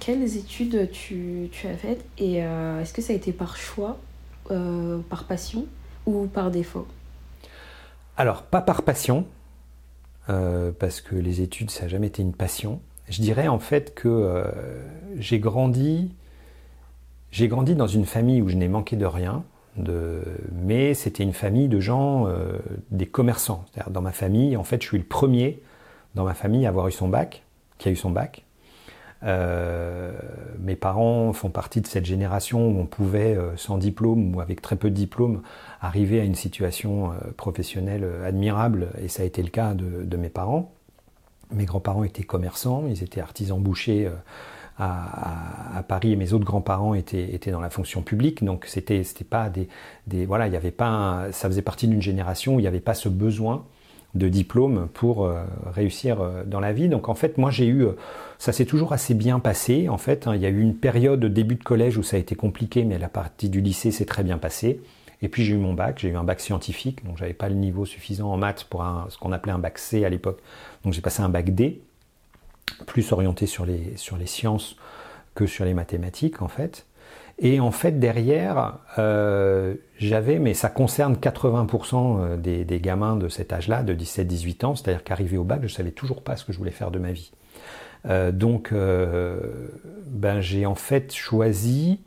quelles 0.00 0.36
études 0.36 0.90
tu, 0.90 1.48
tu 1.52 1.66
as 1.66 1.74
faites 1.74 2.04
et 2.18 2.38
est-ce 2.38 2.92
que 2.92 3.00
ça 3.00 3.12
a 3.12 3.16
été 3.16 3.32
par 3.32 3.56
choix, 3.56 3.96
par 5.08 5.24
passion 5.24 5.66
ou 6.06 6.26
par 6.26 6.50
défaut 6.50 6.86
Alors 8.16 8.42
pas 8.42 8.60
par 8.60 8.82
passion, 8.82 9.26
parce 10.26 11.00
que 11.00 11.14
les 11.14 11.40
études 11.40 11.70
ça 11.70 11.82
n'a 11.82 11.88
jamais 11.88 12.08
été 12.08 12.22
une 12.22 12.34
passion. 12.34 12.80
Je 13.08 13.22
dirais 13.22 13.48
en 13.48 13.58
fait 13.58 13.94
que 13.94 14.08
euh, 14.08 14.44
j'ai 15.16 15.38
grandi, 15.38 16.10
j'ai 17.30 17.48
grandi 17.48 17.74
dans 17.74 17.86
une 17.86 18.04
famille 18.04 18.42
où 18.42 18.48
je 18.48 18.56
n'ai 18.56 18.68
manqué 18.68 18.96
de 18.96 19.06
rien, 19.06 19.44
mais 20.52 20.92
c'était 20.94 21.22
une 21.22 21.32
famille 21.32 21.68
de 21.68 21.80
gens, 21.80 22.26
euh, 22.26 22.58
des 22.90 23.06
commerçants. 23.06 23.64
Dans 23.88 24.02
ma 24.02 24.12
famille, 24.12 24.56
en 24.56 24.64
fait, 24.64 24.82
je 24.82 24.88
suis 24.88 24.98
le 24.98 25.04
premier 25.04 25.62
dans 26.14 26.24
ma 26.24 26.34
famille 26.34 26.66
à 26.66 26.70
avoir 26.70 26.88
eu 26.88 26.92
son 26.92 27.08
bac, 27.08 27.44
qui 27.78 27.88
a 27.88 27.92
eu 27.92 27.96
son 27.96 28.10
bac. 28.10 28.44
Euh, 29.24 30.12
mes 30.60 30.76
parents 30.76 31.32
font 31.32 31.50
partie 31.50 31.80
de 31.80 31.86
cette 31.86 32.04
génération 32.04 32.68
où 32.68 32.80
on 32.80 32.86
pouvait, 32.86 33.36
sans 33.56 33.78
diplôme 33.78 34.34
ou 34.34 34.40
avec 34.40 34.62
très 34.62 34.76
peu 34.76 34.90
de 34.90 34.94
diplôme, 34.94 35.42
arriver 35.80 36.20
à 36.20 36.24
une 36.24 36.34
situation 36.34 37.12
professionnelle 37.36 38.06
admirable, 38.24 38.88
et 39.02 39.08
ça 39.08 39.22
a 39.22 39.26
été 39.26 39.42
le 39.42 39.50
cas 39.50 39.74
de 39.74 40.16
mes 40.16 40.28
parents. 40.28 40.72
Mes 41.50 41.64
grands-parents 41.64 42.04
étaient 42.04 42.24
commerçants, 42.24 42.84
ils 42.88 43.02
étaient 43.02 43.20
artisans 43.20 43.60
bouchers 43.60 44.06
euh, 44.06 44.12
à, 44.78 45.82
Paris 45.88 46.12
et 46.12 46.16
mes 46.16 46.34
autres 46.34 46.44
grands-parents 46.44 46.94
étaient, 46.94 47.34
étaient 47.34 47.50
dans 47.50 47.60
la 47.60 47.70
fonction 47.70 48.02
publique. 48.02 48.44
Donc 48.44 48.66
c'était 48.66 49.02
c'était 49.02 49.24
pas 49.24 49.48
des, 49.48 49.68
des 50.06 50.26
voilà, 50.26 50.46
il 50.46 50.52
y 50.52 50.56
avait 50.56 50.70
pas 50.70 51.28
ça 51.32 51.48
faisait 51.48 51.62
partie 51.62 51.88
d'une 51.88 52.02
génération 52.02 52.56
où 52.56 52.60
il 52.60 52.62
n'y 52.62 52.68
avait 52.68 52.80
pas 52.80 52.94
ce 52.94 53.08
besoin 53.08 53.64
de 54.14 54.28
diplôme 54.28 54.88
pour 54.94 55.24
euh, 55.24 55.44
réussir 55.66 56.20
euh, 56.20 56.44
dans 56.44 56.60
la 56.60 56.72
vie. 56.72 56.88
Donc 56.88 57.08
en 57.08 57.14
fait, 57.14 57.38
moi 57.38 57.50
j'ai 57.50 57.66
eu, 57.66 57.86
ça 58.38 58.52
s'est 58.52 58.64
toujours 58.64 58.92
assez 58.92 59.14
bien 59.14 59.38
passé. 59.38 59.88
En 59.88 59.98
fait, 59.98 60.26
hein. 60.26 60.34
il 60.34 60.40
y 60.40 60.46
a 60.46 60.48
eu 60.48 60.60
une 60.60 60.74
période 60.74 61.20
de 61.20 61.28
début 61.28 61.56
de 61.56 61.64
collège 61.64 61.98
où 61.98 62.02
ça 62.02 62.16
a 62.16 62.20
été 62.20 62.34
compliqué, 62.34 62.84
mais 62.84 62.98
la 62.98 63.08
partie 63.08 63.48
du 63.48 63.60
lycée 63.60 63.90
s'est 63.90 64.06
très 64.06 64.22
bien 64.22 64.38
passée. 64.38 64.80
Et 65.20 65.28
puis 65.28 65.44
j'ai 65.44 65.54
eu 65.54 65.58
mon 65.58 65.74
bac, 65.74 65.98
j'ai 65.98 66.08
eu 66.08 66.16
un 66.16 66.24
bac 66.24 66.40
scientifique, 66.40 67.04
donc 67.04 67.18
j'avais 67.18 67.34
pas 67.34 67.48
le 67.48 67.56
niveau 67.56 67.84
suffisant 67.84 68.30
en 68.30 68.36
maths 68.36 68.64
pour 68.64 68.82
un, 68.82 69.06
ce 69.10 69.18
qu'on 69.18 69.32
appelait 69.32 69.52
un 69.52 69.58
bac 69.58 69.78
C 69.78 70.04
à 70.04 70.08
l'époque. 70.08 70.40
Donc 70.84 70.92
j'ai 70.92 71.00
passé 71.00 71.22
un 71.22 71.28
bac 71.28 71.54
D, 71.54 71.80
plus 72.86 73.10
orienté 73.12 73.46
sur 73.46 73.66
les, 73.66 73.96
sur 73.96 74.16
les 74.16 74.26
sciences 74.26 74.76
que 75.34 75.46
sur 75.46 75.64
les 75.64 75.74
mathématiques 75.74 76.40
en 76.40 76.48
fait. 76.48 76.86
Et 77.40 77.60
en 77.60 77.70
fait 77.70 78.00
derrière, 78.00 78.78
euh, 78.98 79.74
j'avais, 79.98 80.38
mais 80.38 80.54
ça 80.54 80.68
concerne 80.68 81.14
80% 81.14 82.20
euh, 82.20 82.36
des, 82.36 82.64
des, 82.64 82.80
gamins 82.80 83.16
de 83.16 83.28
cet 83.28 83.52
âge-là, 83.52 83.82
de 83.82 83.94
17-18 83.94 84.66
ans, 84.66 84.74
c'est-à-dire 84.74 85.04
qu'arrivé 85.04 85.38
au 85.38 85.44
bac, 85.44 85.60
je 85.62 85.68
savais 85.68 85.92
toujours 85.92 86.22
pas 86.22 86.36
ce 86.36 86.44
que 86.44 86.52
je 86.52 86.58
voulais 86.58 86.72
faire 86.72 86.90
de 86.90 86.98
ma 86.98 87.12
vie. 87.12 87.30
Euh, 88.06 88.32
donc, 88.32 88.70
euh, 88.72 89.38
ben, 90.06 90.40
j'ai 90.40 90.66
en 90.66 90.74
fait 90.74 91.14
choisi 91.14 92.00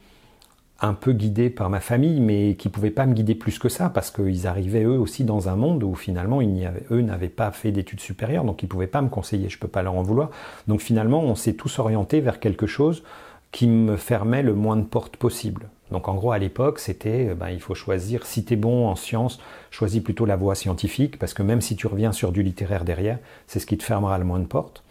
un 0.84 0.94
peu 0.94 1.14
guidé 1.14 1.52
par 1.52 1.70
ma 1.70 1.80
famille, 1.80 2.20
mais 2.20 2.56
qui 2.56 2.70
pouvaient 2.70 2.90
pas 2.90 3.06
me 3.06 3.14
guider 3.14 3.36
plus 3.36 3.60
que 3.60 3.70
ça, 3.70 3.90
parce 3.90 4.10
qu'ils 4.10 4.48
arrivaient 4.48 4.84
eux 4.84 4.98
aussi 4.98 5.24
dans 5.24 5.48
un 5.48 5.56
monde 5.56 5.84
où 5.84 5.94
finalement 5.94 6.42
ils 6.42 6.66
avait, 6.66 6.84
eux 6.90 7.02
n'avaient 7.02 7.30
pas 7.30 7.52
fait 7.52 7.72
d'études 7.72 8.00
supérieures, 8.00 8.44
donc 8.44 8.64
ils 8.64 8.68
pouvaient 8.68 8.88
pas 8.88 9.04
me 9.04 9.10
conseiller, 9.10 9.48
je 9.48 9.60
peux 9.60 9.68
pas 9.68 9.84
leur 9.84 9.94
en 9.94 10.02
vouloir. 10.02 10.32
Donc 10.68 10.82
finalement, 10.82 11.22
on 11.22 11.36
s'est 11.36 11.54
tous 11.54 11.78
orientés 11.78 12.20
vers 12.20 12.40
quelque 12.40 12.66
chose 12.66 13.04
qui 13.52 13.68
me 13.68 13.98
fermait 13.98 14.44
le 14.44 14.54
moins 14.54 14.78
de 14.78 14.84
portes 14.84 15.18
possible. 15.18 15.70
Donc 15.92 16.08
en 16.08 16.16
gros, 16.16 16.32
à 16.32 16.38
l'époque, 16.38 16.80
c'était, 16.80 17.30
euh, 17.30 17.36
ben, 17.36 17.50
il 17.50 17.60
faut 17.60 17.76
choisir, 17.76 18.26
si 18.26 18.46
tu 18.46 18.54
es 18.54 18.56
bon 18.56 18.88
en 18.88 18.96
sciences, 18.96 19.40
choisis 19.72 20.02
plutôt 20.02 20.26
la 20.26 20.38
voie 20.38 20.56
scientifique, 20.56 21.20
parce 21.20 21.34
que 21.34 21.44
même 21.44 21.62
si 21.62 21.76
tu 21.76 21.88
reviens 21.88 22.14
sur 22.14 22.32
du 22.32 22.44
littéraire 22.44 22.86
derrière, 22.86 23.20
c'est 23.48 23.60
ce 23.60 23.66
qui 23.66 23.78
te 23.78 23.84
fermera 23.84 24.18
le 24.18 24.24
moins 24.24 24.40
de 24.40 24.46
portes. 24.46 24.84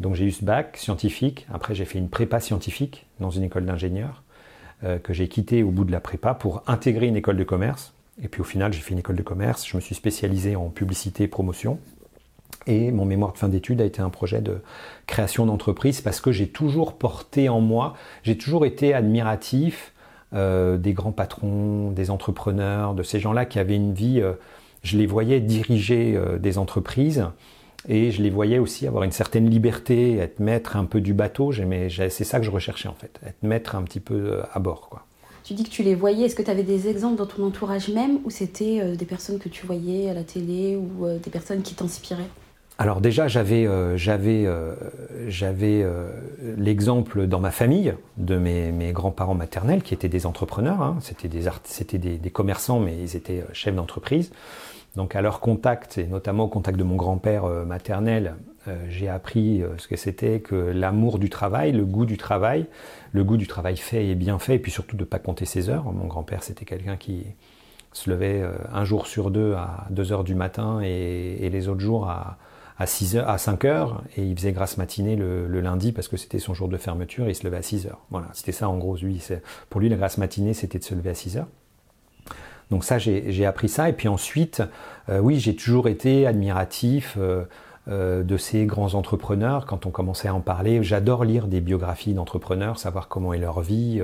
Donc 0.00 0.14
j'ai 0.14 0.24
eu 0.24 0.32
ce 0.32 0.44
bac 0.44 0.76
scientifique, 0.76 1.46
après 1.52 1.74
j'ai 1.74 1.84
fait 1.84 1.98
une 1.98 2.08
prépa 2.08 2.40
scientifique 2.40 3.06
dans 3.20 3.30
une 3.30 3.44
école 3.44 3.64
d'ingénieur. 3.64 4.22
Euh, 4.82 4.98
que 4.98 5.12
j'ai 5.12 5.28
quitté 5.28 5.62
au 5.62 5.70
bout 5.70 5.84
de 5.84 5.92
la 5.92 6.00
prépa 6.00 6.32
pour 6.32 6.62
intégrer 6.66 7.06
une 7.06 7.16
école 7.16 7.36
de 7.36 7.44
commerce. 7.44 7.92
Et 8.22 8.28
puis 8.28 8.40
au 8.40 8.44
final, 8.44 8.72
j'ai 8.72 8.80
fait 8.80 8.92
une 8.92 9.00
école 9.00 9.16
de 9.16 9.22
commerce, 9.22 9.68
je 9.68 9.76
me 9.76 9.80
suis 9.82 9.94
spécialisé 9.94 10.56
en 10.56 10.70
publicité 10.70 11.24
et 11.24 11.28
promotion. 11.28 11.78
Et 12.66 12.90
mon 12.90 13.04
mémoire 13.04 13.32
de 13.32 13.38
fin 13.38 13.48
d'études 13.48 13.80
a 13.80 13.84
été 13.84 14.02
un 14.02 14.10
projet 14.10 14.40
de 14.40 14.60
création 15.06 15.46
d'entreprise 15.46 16.00
parce 16.00 16.20
que 16.20 16.32
j'ai 16.32 16.48
toujours 16.48 16.94
porté 16.94 17.48
en 17.48 17.60
moi, 17.60 17.94
j'ai 18.22 18.36
toujours 18.36 18.66
été 18.66 18.92
admiratif 18.94 19.92
euh, 20.34 20.76
des 20.76 20.92
grands 20.92 21.12
patrons, 21.12 21.90
des 21.90 22.10
entrepreneurs, 22.10 22.94
de 22.94 23.02
ces 23.02 23.18
gens-là 23.18 23.46
qui 23.46 23.58
avaient 23.58 23.76
une 23.76 23.94
vie, 23.94 24.20
euh, 24.20 24.34
je 24.82 24.96
les 24.96 25.06
voyais 25.06 25.40
diriger 25.40 26.18
des 26.38 26.58
entreprises 26.58 27.24
et 27.88 28.10
je 28.10 28.22
les 28.22 28.30
voyais 28.30 28.58
aussi 28.58 28.86
avoir 28.86 29.04
une 29.04 29.12
certaine 29.12 29.48
liberté, 29.48 30.16
être 30.16 30.40
maître 30.40 30.76
un 30.76 30.84
peu 30.84 31.00
du 31.00 31.14
bateau. 31.14 31.52
C'est 31.52 32.24
ça 32.24 32.38
que 32.38 32.44
je 32.44 32.50
recherchais 32.50 32.88
en 32.88 32.94
fait, 32.94 33.18
être 33.24 33.42
maître 33.42 33.74
un 33.74 33.82
petit 33.82 34.00
peu 34.00 34.14
euh, 34.14 34.42
à 34.52 34.58
bord. 34.58 34.90
Tu 35.44 35.54
dis 35.54 35.64
que 35.64 35.70
tu 35.70 35.82
les 35.82 35.94
voyais. 35.94 36.26
Est-ce 36.26 36.36
que 36.36 36.42
tu 36.42 36.50
avais 36.50 36.62
des 36.62 36.88
exemples 36.88 37.16
dans 37.16 37.26
ton 37.26 37.44
entourage 37.44 37.88
même 37.88 38.20
ou 38.24 38.30
c'était 38.30 38.80
euh, 38.80 38.96
des 38.96 39.06
personnes 39.06 39.38
que 39.38 39.48
tu 39.48 39.66
voyais 39.66 40.10
à 40.10 40.14
la 40.14 40.24
télé 40.24 40.76
ou 40.76 41.06
euh, 41.06 41.18
des 41.18 41.30
personnes 41.30 41.62
qui 41.62 41.74
t'inspiraient? 41.74 42.28
Alors 42.80 43.02
déjà, 43.02 43.28
j'avais 43.28 43.68
j'avais 43.98 44.48
j'avais 45.28 45.86
l'exemple 46.56 47.26
dans 47.26 47.38
ma 47.38 47.50
famille 47.50 47.94
de 48.16 48.38
mes, 48.38 48.72
mes 48.72 48.92
grands-parents 48.92 49.34
maternels 49.34 49.82
qui 49.82 49.92
étaient 49.92 50.08
des 50.08 50.24
entrepreneurs. 50.24 50.80
Hein. 50.80 50.96
C'était 51.02 51.28
des 51.28 51.42
c'était 51.64 51.98
des, 51.98 52.30
commerçants, 52.30 52.80
mais 52.80 52.96
ils 52.96 53.16
étaient 53.16 53.44
chefs 53.52 53.74
d'entreprise. 53.74 54.32
Donc 54.96 55.14
à 55.14 55.22
leur 55.22 55.40
contact, 55.40 55.98
et 55.98 56.06
notamment 56.06 56.44
au 56.44 56.48
contact 56.48 56.76
de 56.78 56.82
mon 56.82 56.96
grand-père 56.96 57.44
euh, 57.44 57.64
maternel, 57.64 58.34
euh, 58.66 58.76
j'ai 58.88 59.08
appris 59.08 59.62
euh, 59.62 59.68
ce 59.78 59.86
que 59.86 59.96
c'était 59.96 60.40
que 60.40 60.56
l'amour 60.56 61.18
du 61.18 61.30
travail, 61.30 61.72
le 61.72 61.84
goût 61.84 62.06
du 62.06 62.16
travail, 62.16 62.66
le 63.12 63.22
goût 63.22 63.36
du 63.36 63.46
travail 63.46 63.76
fait 63.76 64.06
et 64.06 64.14
bien 64.16 64.38
fait, 64.38 64.56
et 64.56 64.58
puis 64.58 64.72
surtout 64.72 64.96
de 64.96 65.02
ne 65.02 65.06
pas 65.06 65.20
compter 65.20 65.44
ses 65.44 65.68
heures. 65.68 65.84
Mon 65.92 66.06
grand-père, 66.06 66.42
c'était 66.42 66.64
quelqu'un 66.64 66.96
qui 66.96 67.24
se 67.92 68.10
levait 68.10 68.44
un 68.72 68.84
jour 68.84 69.08
sur 69.08 69.32
deux 69.32 69.54
à 69.54 69.86
2 69.90 70.12
heures 70.12 70.22
du 70.22 70.36
matin 70.36 70.80
et, 70.80 71.48
les 71.50 71.66
autres 71.66 71.80
jours 71.80 72.08
à, 72.08 72.38
à, 72.80 72.86
6 72.86 73.16
heures, 73.16 73.28
à 73.28 73.36
5 73.38 73.64
heures, 73.66 74.02
et 74.16 74.22
il 74.22 74.34
faisait 74.34 74.52
grasse 74.52 74.78
matinée 74.78 75.14
le, 75.14 75.60
lundi 75.60 75.92
parce 75.92 76.08
que 76.08 76.16
c'était 76.16 76.38
son 76.38 76.54
jour 76.54 76.66
de 76.66 76.78
fermeture 76.78 77.26
et 77.26 77.30
il 77.30 77.34
se 77.34 77.44
levait 77.44 77.58
à 77.58 77.62
6 77.62 77.86
heures. 77.86 78.00
Voilà, 78.10 78.28
c'était 78.32 78.52
ça 78.52 78.68
en 78.68 78.78
gros. 78.78 78.96
Lui, 78.96 79.22
pour 79.68 79.80
lui, 79.80 79.90
la 79.90 79.96
grasse 79.96 80.16
matinée, 80.16 80.54
c'était 80.54 80.78
de 80.78 80.84
se 80.84 80.94
lever 80.94 81.10
à 81.10 81.14
6 81.14 81.36
heures. 81.36 81.48
Donc 82.70 82.84
ça, 82.84 82.98
j'ai 82.98 83.44
appris 83.44 83.68
ça. 83.68 83.88
Et 83.88 83.92
puis 83.92 84.08
ensuite, 84.08 84.62
euh, 85.10 85.18
oui, 85.18 85.38
j'ai 85.38 85.54
toujours 85.54 85.88
été 85.88 86.26
admiratif 86.26 87.16
euh, 87.18 87.44
euh, 87.88 88.22
de 88.22 88.36
ces 88.38 88.64
grands 88.64 88.94
entrepreneurs. 88.94 89.66
Quand 89.66 89.84
on 89.84 89.90
commençait 89.90 90.28
à 90.28 90.34
en 90.34 90.40
parler, 90.40 90.82
j'adore 90.82 91.24
lire 91.24 91.48
des 91.48 91.60
biographies 91.60 92.14
d'entrepreneurs, 92.14 92.78
savoir 92.78 93.08
comment 93.08 93.34
est 93.34 93.38
leur 93.38 93.60
vie, 93.60 94.02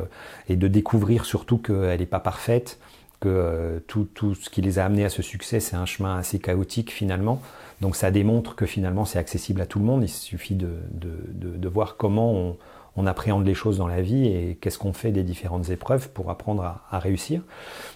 et 0.50 0.56
de 0.56 0.68
découvrir 0.68 1.25
surtout 1.25 1.56
qu'elle 1.56 2.00
n'est 2.00 2.06
pas 2.06 2.21
parfaite, 2.21 2.78
que 3.20 3.82
tout, 3.87 4.06
tout, 4.14 4.35
ce 4.35 4.50
qui 4.50 4.62
les 4.62 4.78
a 4.78 4.85
amenés 4.85 5.04
à 5.04 5.11
ce 5.11 5.23
succès, 5.23 5.61
c'est 5.61 5.76
un 5.76 5.87
chemin 5.87 6.16
assez 6.16 6.38
chaotique 6.38 6.92
finalement. 6.92 7.40
Donc 7.80 7.96
ça 7.96 8.11
démontre 8.11 8.54
que 8.54 8.66
finalement 8.66 9.04
c'est 9.04 9.18
accessible 9.18 9.61
à 9.61 9.66
tout 9.66 9.78
le 9.78 9.85
monde. 9.85 10.02
Il 10.02 10.08
suffit 10.08 10.54
de, 10.54 10.70
de, 10.92 11.11
de, 11.32 11.56
de 11.56 11.68
voir 11.68 11.96
comment 11.96 12.32
on, 12.32 12.56
on 12.96 13.06
appréhende 13.06 13.46
les 13.46 13.54
choses 13.54 13.78
dans 13.78 13.88
la 13.88 14.02
vie 14.02 14.26
et 14.26 14.58
qu'est-ce 14.61 14.78
qu'on 14.78 14.92
fait 14.92 15.12
des 15.12 15.23
différentes 15.23 15.68
épreuves 15.70 16.08
pour 16.11 16.30
apprendre 16.30 16.80
à, 16.90 16.99
réussir. 16.99 17.42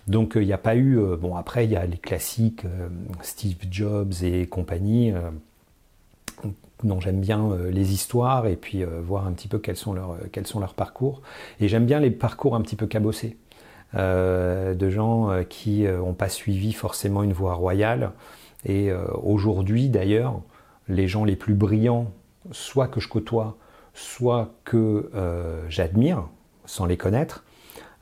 Donc 0.07 0.33
il 0.37 0.47
n'y 0.47 0.53
a 0.53 0.59
pas 0.59 0.77
eu, 0.77 0.99
euh, 0.99 1.17
bon 1.17 1.37
après 1.37 1.65
il 1.65 1.71
y 1.71 1.77
a 1.77 1.87
les 1.87 1.97
classiques, 1.97 2.65
euh, 2.67 2.89
Steve 3.23 3.57
Jobs 3.71 4.13
et 4.23 4.47
compagnie, 4.47 5.13
euh, 5.13 5.31
dont 6.85 7.01
j'aime 7.01 7.21
bien 7.21 7.51
les 7.71 7.93
histoires 7.93 8.47
et 8.47 8.57
puis 8.57 8.85
voir 8.85 9.27
un 9.27 9.33
petit 9.33 9.49
peu 9.49 9.59
quels 9.59 9.77
sont 9.77 9.93
leurs, 9.93 10.17
quels 10.33 10.47
sont 10.47 10.61
leurs 10.61 10.73
parcours. 10.73 11.21
Et 11.61 11.69
j'aime 11.69 11.85
bien 11.85 12.01
les 12.01 12.11
parcours 12.11 12.57
un 12.57 12.63
petit 12.63 12.77
peu 12.77 12.87
cabossés. 12.87 13.37
De 13.95 14.91
gens 14.91 15.45
qui 15.49 15.83
n'ont 15.83 16.15
pas 16.15 16.29
suivi 16.29 16.73
forcément 16.73 17.23
une 17.23 17.33
voie 17.33 17.55
royale. 17.55 18.13
Et 18.65 18.91
aujourd'hui 19.23 19.89
d'ailleurs, 19.89 20.41
les 20.89 21.09
gens 21.09 21.25
les 21.25 21.37
plus 21.37 21.55
brillants, 21.55 22.13
soit 22.53 22.89
que 22.89 23.01
je 23.01 23.09
côtoie, 23.09 23.57
soit 23.95 24.53
que 24.65 25.11
euh, 25.15 25.63
j'admire, 25.69 26.29
sans 26.67 26.87
les 26.87 26.97
connaître, 26.97 27.45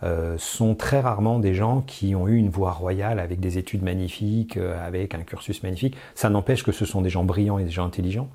euh, 0.05 0.37
sont 0.39 0.77
très 0.77 1.01
rarement 1.01 1.41
des 1.41 1.55
gens 1.55 1.81
qui 1.81 2.15
ont 2.15 2.29
eu 2.29 2.37
une 2.37 2.51
voie 2.51 2.71
royale 2.71 3.19
avec 3.19 3.41
des 3.41 3.59
études 3.59 3.83
magnifiques, 3.83 4.57
euh, 4.57 4.87
avec 4.87 5.15
un 5.15 5.23
cursus 5.23 5.63
magnifique. 5.63 5.97
Ça 6.15 6.31
n'empêche 6.31 6.63
que 6.63 6.73
ce 6.73 6.85
sont 6.85 7.03
des 7.03 7.11
gens 7.11 7.25
brillants 7.25 7.59
et 7.59 7.65
des 7.65 7.71
gens 7.71 7.85
intelligents, 7.85 8.29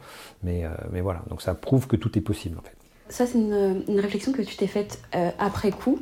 mais 0.43 0.65
voilà, 1.01 1.23
donc 1.29 1.41
ça 1.41 1.53
prouve 1.53 1.87
que 1.87 1.95
tout 1.95 2.17
est 2.17 2.21
possible 2.21 2.57
en 2.59 2.61
fait. 2.61 2.75
Ça, 3.09 3.25
c'est 3.27 3.37
une, 3.37 3.99
réflexion 3.99 4.31
que 4.31 4.41
tu 4.41 4.55
t'es 4.55 4.67
faite 4.67 5.01
après 5.37 5.71
coup, 5.71 5.99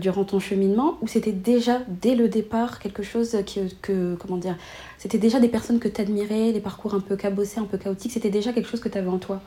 durant 0.00 0.24
ton 0.24 0.40
cheminement, 0.40 0.98
ou 1.02 1.06
c'était 1.06 1.32
déjà 1.32 1.80
dès 1.88 2.14
le 2.14 2.28
départ 2.28 2.78
quelque 2.78 3.02
chose 3.02 3.36
que, 3.46 3.72
que 3.82 4.14
comment 4.16 4.36
dire, 4.36 4.56
c'était 4.98 5.18
déjà 5.18 5.40
des 5.40 5.48
personnes 5.48 5.78
que 5.78 5.88
tu 5.88 6.00
admirais, 6.00 6.52
des 6.52 6.60
parcours 6.60 6.94
un 6.94 7.00
peu 7.00 7.16
cabossés, 7.16 7.60
un 7.60 7.64
peu 7.64 7.78
chaotiques, 7.78 8.12
c'était 8.12 8.30
déjà 8.30 8.52
quelque 8.52 8.68
chose 8.68 8.80
que 8.80 8.88
tu 8.88 8.98
avais 8.98 9.08
en 9.08 9.18
toi? 9.18 9.40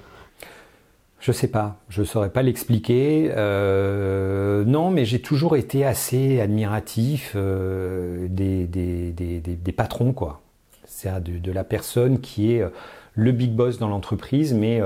Je 1.19 1.33
sais 1.33 1.49
pas, 1.49 1.81
je 1.89 2.03
saurais 2.03 2.29
pas 2.29 2.41
l'expliquer. 2.41 3.31
Euh, 3.35 4.63
non, 4.63 4.89
mais 4.89 5.03
j'ai 5.03 5.21
toujours 5.21 5.57
été 5.57 5.85
assez 5.85 6.39
admiratif 6.39 7.33
euh, 7.35 8.27
des, 8.29 8.65
des, 8.65 9.11
des, 9.11 9.41
des, 9.41 9.71
patrons, 9.73 10.13
quoi. 10.13 10.41
C'est 10.85 11.21
de, 11.21 11.37
de, 11.37 11.51
la 11.51 11.65
personne 11.65 12.21
qui 12.21 12.53
est 12.53 12.63
le 13.15 13.31
big 13.33 13.51
boss 13.51 13.79
dans 13.79 13.89
l'entreprise, 13.89 14.53
mais 14.53 14.81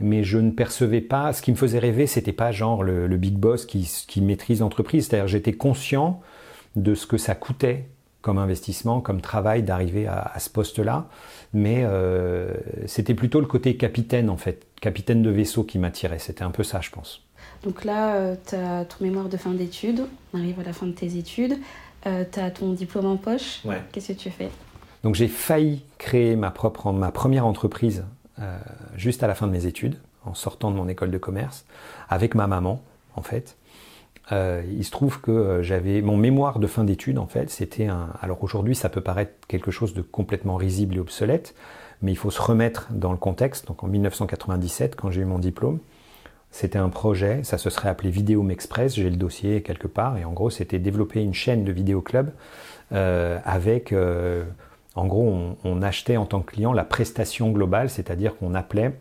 mais 0.00 0.22
je 0.24 0.38
ne 0.38 0.50
percevais 0.50 1.00
pas. 1.00 1.32
Ce 1.32 1.42
qui 1.42 1.50
me 1.50 1.56
faisait 1.56 1.78
rêver, 1.78 2.06
c'était 2.06 2.32
pas 2.32 2.52
genre 2.52 2.82
le, 2.82 3.06
le, 3.06 3.16
big 3.16 3.34
boss 3.34 3.66
qui, 3.66 3.90
qui 4.06 4.20
maîtrise 4.20 4.60
l'entreprise. 4.60 5.06
C'est-à-dire, 5.06 5.28
j'étais 5.28 5.52
conscient 5.52 6.20
de 6.76 6.94
ce 6.94 7.06
que 7.06 7.16
ça 7.16 7.34
coûtait 7.34 7.86
comme 8.20 8.38
investissement, 8.38 9.00
comme 9.00 9.20
travail 9.20 9.62
d'arriver 9.62 10.06
à, 10.06 10.30
à, 10.34 10.38
ce 10.38 10.50
poste-là. 10.50 11.06
Mais 11.52 11.82
euh, 11.84 12.52
c'était 12.86 13.14
plutôt 13.14 13.40
le 13.40 13.46
côté 13.46 13.76
capitaine, 13.76 14.28
en 14.28 14.36
fait, 14.36 14.66
capitaine 14.80 15.22
de 15.22 15.30
vaisseau 15.30 15.64
qui 15.64 15.78
m'attirait. 15.78 16.18
C'était 16.18 16.42
un 16.42 16.50
peu 16.50 16.62
ça, 16.62 16.80
je 16.80 16.90
pense. 16.90 17.22
Donc 17.62 17.84
là, 17.84 18.14
euh, 18.14 18.36
tu 18.46 18.54
as 18.54 18.84
ton 18.84 19.04
mémoire 19.04 19.28
de 19.28 19.36
fin 19.36 19.50
d'études, 19.50 20.02
on 20.32 20.38
arrive 20.38 20.60
à 20.60 20.62
la 20.62 20.72
fin 20.72 20.86
de 20.86 20.92
tes 20.92 21.16
études, 21.16 21.58
euh, 22.06 22.24
tu 22.30 22.38
as 22.38 22.50
ton 22.50 22.72
diplôme 22.72 23.06
en 23.06 23.16
poche. 23.16 23.60
Ouais. 23.64 23.82
Qu'est-ce 23.92 24.12
que 24.12 24.18
tu 24.18 24.30
fais? 24.30 24.50
Donc 25.02 25.14
j'ai 25.14 25.28
failli 25.28 25.84
créer 25.96 26.36
ma, 26.36 26.50
propre, 26.50 26.92
ma 26.92 27.10
première 27.10 27.46
entreprise 27.46 28.04
euh, 28.40 28.58
juste 28.96 29.22
à 29.22 29.26
la 29.26 29.34
fin 29.34 29.46
de 29.46 29.52
mes 29.52 29.66
études, 29.66 29.96
en 30.24 30.34
sortant 30.34 30.70
de 30.70 30.76
mon 30.76 30.88
école 30.88 31.10
de 31.10 31.18
commerce, 31.18 31.64
avec 32.08 32.34
ma 32.34 32.46
maman, 32.46 32.82
en 33.14 33.22
fait. 33.22 33.56
Euh, 34.30 34.62
il 34.70 34.84
se 34.84 34.90
trouve 34.90 35.20
que 35.20 35.30
euh, 35.30 35.62
j'avais 35.62 36.02
mon 36.02 36.16
mémoire 36.16 36.58
de 36.58 36.66
fin 36.66 36.84
d'études 36.84 37.18
en 37.18 37.26
fait, 37.26 37.48
c'était 37.48 37.86
un. 37.86 38.10
Alors 38.20 38.44
aujourd'hui, 38.44 38.74
ça 38.74 38.90
peut 38.90 39.00
paraître 39.00 39.32
quelque 39.48 39.70
chose 39.70 39.94
de 39.94 40.02
complètement 40.02 40.56
risible 40.56 40.96
et 40.96 40.98
obsolète, 41.00 41.54
mais 42.02 42.12
il 42.12 42.16
faut 42.16 42.30
se 42.30 42.42
remettre 42.42 42.88
dans 42.90 43.12
le 43.12 43.16
contexte. 43.16 43.66
Donc 43.66 43.82
en 43.82 43.86
1997, 43.86 44.96
quand 44.96 45.10
j'ai 45.10 45.22
eu 45.22 45.24
mon 45.24 45.38
diplôme, 45.38 45.78
c'était 46.50 46.78
un 46.78 46.88
projet, 46.88 47.42
ça 47.44 47.58
se 47.58 47.70
serait 47.70 47.88
appelé 47.88 48.10
Vidéo 48.10 48.48
Express, 48.50 48.94
j'ai 48.94 49.10
le 49.10 49.16
dossier 49.16 49.62
quelque 49.62 49.86
part, 49.86 50.16
et 50.16 50.24
en 50.24 50.32
gros, 50.32 50.50
c'était 50.50 50.78
développer 50.78 51.22
une 51.22 51.34
chaîne 51.34 51.64
de 51.64 51.72
vidéo 51.72 52.00
club 52.00 52.32
euh, 52.92 53.38
avec. 53.44 53.92
Euh, 53.92 54.44
en 54.98 55.06
gros, 55.06 55.28
on, 55.28 55.56
on 55.64 55.82
achetait 55.82 56.16
en 56.16 56.26
tant 56.26 56.40
que 56.40 56.52
client 56.52 56.72
la 56.72 56.84
prestation 56.84 57.50
globale, 57.50 57.88
c'est-à-dire 57.88 58.36
qu'on 58.36 58.54
appelait 58.54 58.92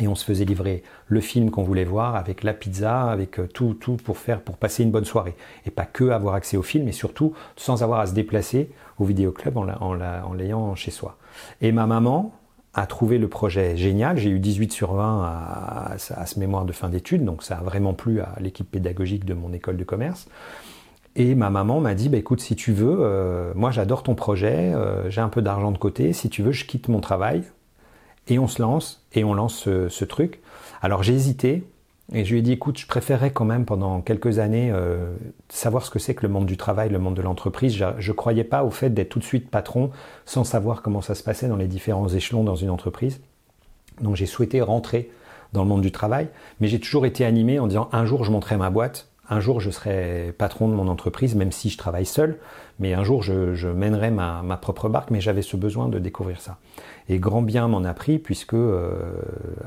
et 0.00 0.08
on 0.08 0.14
se 0.14 0.24
faisait 0.24 0.44
livrer 0.44 0.82
le 1.06 1.20
film 1.20 1.50
qu'on 1.50 1.62
voulait 1.62 1.84
voir 1.84 2.16
avec 2.16 2.42
la 2.42 2.54
pizza, 2.54 3.10
avec 3.10 3.38
euh, 3.38 3.46
tout, 3.46 3.74
tout 3.74 3.96
pour 3.96 4.16
faire, 4.16 4.40
pour 4.40 4.56
passer 4.56 4.84
une 4.84 4.90
bonne 4.90 5.04
soirée. 5.04 5.34
Et 5.66 5.70
pas 5.70 5.84
que 5.84 6.10
avoir 6.10 6.34
accès 6.34 6.56
au 6.56 6.62
film, 6.62 6.84
mais 6.84 6.92
surtout 6.92 7.34
sans 7.56 7.82
avoir 7.82 8.00
à 8.00 8.06
se 8.06 8.14
déplacer 8.14 8.70
au 8.98 9.04
vidéoclub 9.04 9.56
en, 9.56 9.68
en 9.68 10.32
l'ayant 10.32 10.74
chez 10.74 10.90
soi. 10.90 11.18
Et 11.60 11.72
ma 11.72 11.86
maman 11.86 12.32
a 12.74 12.86
trouvé 12.86 13.18
le 13.18 13.28
projet 13.28 13.76
génial. 13.76 14.18
J'ai 14.18 14.30
eu 14.30 14.38
18 14.38 14.72
sur 14.72 14.94
20 14.94 15.22
à, 15.24 15.92
à, 15.92 16.26
ce 16.26 16.38
mémoire 16.38 16.64
de 16.64 16.72
fin 16.72 16.88
d'études, 16.88 17.24
donc 17.24 17.42
ça 17.42 17.58
a 17.58 17.62
vraiment 17.62 17.92
plu 17.92 18.20
à 18.20 18.34
l'équipe 18.40 18.70
pédagogique 18.70 19.24
de 19.24 19.34
mon 19.34 19.52
école 19.52 19.76
de 19.76 19.84
commerce. 19.84 20.28
Et 21.18 21.34
ma 21.34 21.50
maman 21.50 21.80
m'a 21.80 21.94
dit, 21.94 22.08
bah, 22.08 22.16
écoute, 22.16 22.40
si 22.40 22.54
tu 22.54 22.72
veux, 22.72 22.98
euh, 23.00 23.52
moi 23.56 23.72
j'adore 23.72 24.04
ton 24.04 24.14
projet, 24.14 24.72
euh, 24.72 25.10
j'ai 25.10 25.20
un 25.20 25.28
peu 25.28 25.42
d'argent 25.42 25.72
de 25.72 25.78
côté, 25.78 26.12
si 26.12 26.30
tu 26.30 26.44
veux, 26.44 26.52
je 26.52 26.64
quitte 26.64 26.86
mon 26.86 27.00
travail, 27.00 27.42
et 28.28 28.38
on 28.38 28.46
se 28.46 28.62
lance, 28.62 29.04
et 29.12 29.24
on 29.24 29.34
lance 29.34 29.64
ce, 29.64 30.04
truc. 30.04 30.40
Alors 30.80 31.02
j'ai 31.02 31.14
hésité, 31.14 31.64
et 32.12 32.24
je 32.24 32.30
lui 32.30 32.38
ai 32.38 32.42
dit, 32.42 32.52
écoute, 32.52 32.78
je 32.78 32.86
préférerais 32.86 33.32
quand 33.32 33.44
même 33.44 33.64
pendant 33.64 34.00
quelques 34.00 34.38
années 34.38 34.70
euh, 34.70 35.12
savoir 35.48 35.84
ce 35.84 35.90
que 35.90 35.98
c'est 35.98 36.14
que 36.14 36.24
le 36.24 36.32
monde 36.32 36.46
du 36.46 36.56
travail, 36.56 36.88
le 36.88 37.00
monde 37.00 37.16
de 37.16 37.22
l'entreprise. 37.22 37.76
Je 37.98 38.10
ne 38.12 38.16
croyais 38.16 38.44
pas 38.44 38.62
au 38.62 38.70
fait 38.70 38.90
d'être 38.90 39.08
tout 39.08 39.18
de 39.18 39.24
suite 39.24 39.50
patron 39.50 39.90
sans 40.24 40.44
savoir 40.44 40.82
comment 40.82 41.02
ça 41.02 41.16
se 41.16 41.24
passait 41.24 41.48
dans 41.48 41.56
les 41.56 41.66
différents 41.66 42.08
échelons 42.08 42.44
dans 42.44 42.54
une 42.54 42.70
entreprise. 42.70 43.20
Donc 44.00 44.14
j'ai 44.14 44.26
souhaité 44.26 44.60
rentrer 44.60 45.10
dans 45.52 45.64
le 45.64 45.68
monde 45.68 45.82
du 45.82 45.90
travail, 45.90 46.28
mais 46.60 46.68
j'ai 46.68 46.78
toujours 46.78 47.06
été 47.06 47.24
animé 47.24 47.58
en 47.58 47.66
disant, 47.66 47.88
un 47.90 48.06
jour 48.06 48.22
je 48.22 48.30
monterai 48.30 48.56
ma 48.56 48.70
boîte, 48.70 49.08
un 49.30 49.40
jour 49.40 49.60
je 49.60 49.70
serai 49.70 50.34
patron 50.36 50.68
de 50.68 50.74
mon 50.74 50.88
entreprise, 50.88 51.34
même 51.34 51.52
si 51.52 51.68
je 51.70 51.78
travaille 51.78 52.06
seul, 52.06 52.38
mais 52.78 52.94
un 52.94 53.04
jour 53.04 53.22
je, 53.22 53.68
mènerai 53.68 54.10
ma, 54.10 54.58
propre 54.60 54.88
barque, 54.88 55.10
mais 55.10 55.20
j'avais 55.20 55.42
ce 55.42 55.56
besoin 55.56 55.88
de 55.88 55.98
découvrir 55.98 56.40
ça. 56.40 56.58
Et 57.08 57.18
grand 57.18 57.42
bien 57.42 57.68
m'en 57.68 57.84
a 57.84 57.94
pris, 57.94 58.18
puisque 58.18 58.54
euh, 58.54 59.12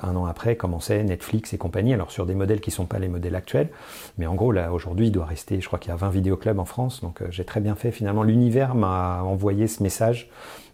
un 0.01 0.15
an 0.15 0.25
après 0.25 0.55
commençait 0.55 1.03
Netflix 1.03 1.53
et 1.53 1.57
compagnie, 1.57 1.93
alors 1.93 2.11
sur 2.11 2.25
des 2.25 2.35
modèles 2.35 2.61
qui 2.61 2.69
ne 2.69 2.75
sont 2.75 2.85
pas 2.85 2.99
les 2.99 3.07
modèles 3.07 3.35
actuels, 3.35 3.69
mais 4.17 4.27
en 4.27 4.35
gros 4.35 4.51
là 4.51 4.73
aujourd'hui 4.73 5.07
il 5.07 5.11
doit 5.11 5.25
rester, 5.25 5.59
je 5.61 5.67
crois 5.67 5.79
qu'il 5.79 5.89
y 5.89 5.93
a 5.93 5.97
20 5.97 6.09
vidéoclubs 6.09 6.59
en 6.59 6.65
France, 6.65 7.01
donc 7.01 7.21
euh, 7.21 7.27
j'ai 7.29 7.45
très 7.45 7.59
bien 7.59 7.75
fait 7.75 7.91
finalement, 7.91 8.23
l'univers 8.23 8.75
m'a 8.75 9.21
envoyé 9.23 9.67
ce 9.67 9.83
message 9.83 10.29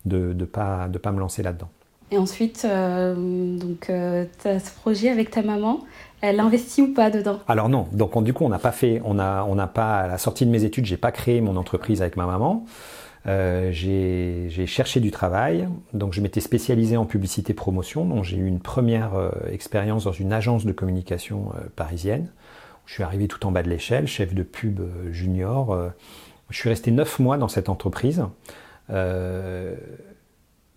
de 0.06 0.34
ne 0.34 0.46
pas, 0.46 0.88
me 0.88 1.20
lancer 1.20 1.44
là-dedans. 1.44 1.70
Et 2.10 2.18
ensuite, 2.18 2.64
euh, 2.64 3.58
donc, 3.58 3.88
tu 3.88 3.92
as 4.48 4.60
ce 4.60 4.72
projet 4.72 5.10
avec 5.10 5.30
ta 5.30 5.42
maman. 5.42 5.82
Elle 6.22 6.40
investit 6.40 6.82
ou 6.82 6.94
pas 6.94 7.10
dedans? 7.10 7.40
Alors 7.48 7.70
non. 7.70 7.88
Donc 7.92 8.16
on, 8.16 8.22
du 8.22 8.34
coup, 8.34 8.44
on 8.44 8.50
n'a 8.50 8.60
pas 8.60 8.72
fait, 8.72 9.02
on 9.06 9.20
a, 9.20 9.44
on 9.44 9.56
n'a 9.56 9.68
pas 9.68 10.00
à 10.00 10.08
la 10.08 10.18
sortie 10.18 10.46
de 10.46 10.52
mes 10.52 10.64
études, 10.64 10.86
j'ai 10.86 10.98
pas 10.98 11.12
créé 11.12 11.42
mon 11.42 11.56
entreprise 11.58 12.02
avec 12.02 12.18
ma 12.18 12.26
maman. 12.26 12.66
Euh, 13.28 13.72
j'ai 13.72 14.66
cherché 14.66 15.00
du 15.00 15.12
travail, 15.12 15.68
donc 15.94 16.14
je 16.14 16.22
m'étais 16.22 16.40
spécialisé 16.40 16.98
en 16.98 17.06
publicité 17.06 17.54
promotion. 17.54 18.06
Donc 18.06 18.24
j'ai 18.24 18.38
eu 18.38 18.48
une 18.48 18.60
première 18.60 19.16
euh, 19.16 19.32
expérience 19.52 20.06
dans 20.06 20.12
une 20.12 20.32
agence 20.32 20.66
de 20.66 20.72
communication 20.72 21.52
euh, 21.56 21.68
parisienne. 21.76 22.30
Je 22.86 22.94
suis 22.94 23.04
arrivé 23.04 23.28
tout 23.28 23.46
en 23.46 23.52
bas 23.52 23.64
de 23.64 23.70
l'échelle, 23.70 24.08
chef 24.08 24.34
de 24.34 24.44
pub 24.44 24.80
junior. 25.12 25.78
je 26.50 26.58
suis 26.58 26.70
resté 26.70 26.90
neuf 26.90 27.20
mois 27.20 27.36
dans 27.36 27.50
cette 27.50 27.68
entreprise. 27.68 28.24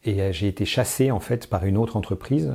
Et 0.04 0.22
euh, 0.22 0.32
j'ai 0.32 0.48
été 0.48 0.64
chassé 0.64 1.10
en 1.10 1.20
fait 1.20 1.46
par 1.46 1.64
une 1.64 1.76
autre 1.76 1.96
entreprise, 1.96 2.54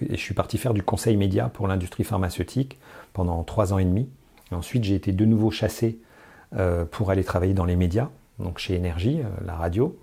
et 0.00 0.16
je 0.16 0.20
suis 0.20 0.34
parti 0.34 0.58
faire 0.58 0.74
du 0.74 0.82
conseil 0.82 1.16
média 1.16 1.48
pour 1.48 1.68
l'industrie 1.68 2.04
pharmaceutique 2.04 2.78
pendant 3.12 3.42
trois 3.44 3.72
ans 3.72 3.78
et 3.78 3.84
demi. 3.84 4.08
Ensuite, 4.50 4.84
j'ai 4.84 4.94
été 4.94 5.12
de 5.12 5.24
nouveau 5.24 5.50
chassé 5.50 5.98
euh, 6.56 6.84
pour 6.84 7.10
aller 7.10 7.22
travailler 7.22 7.54
dans 7.54 7.64
les 7.64 7.76
médias, 7.76 8.08
donc 8.40 8.58
chez 8.58 8.74
Énergie, 8.74 9.20
euh, 9.20 9.44
la 9.44 9.54
radio, 9.54 9.96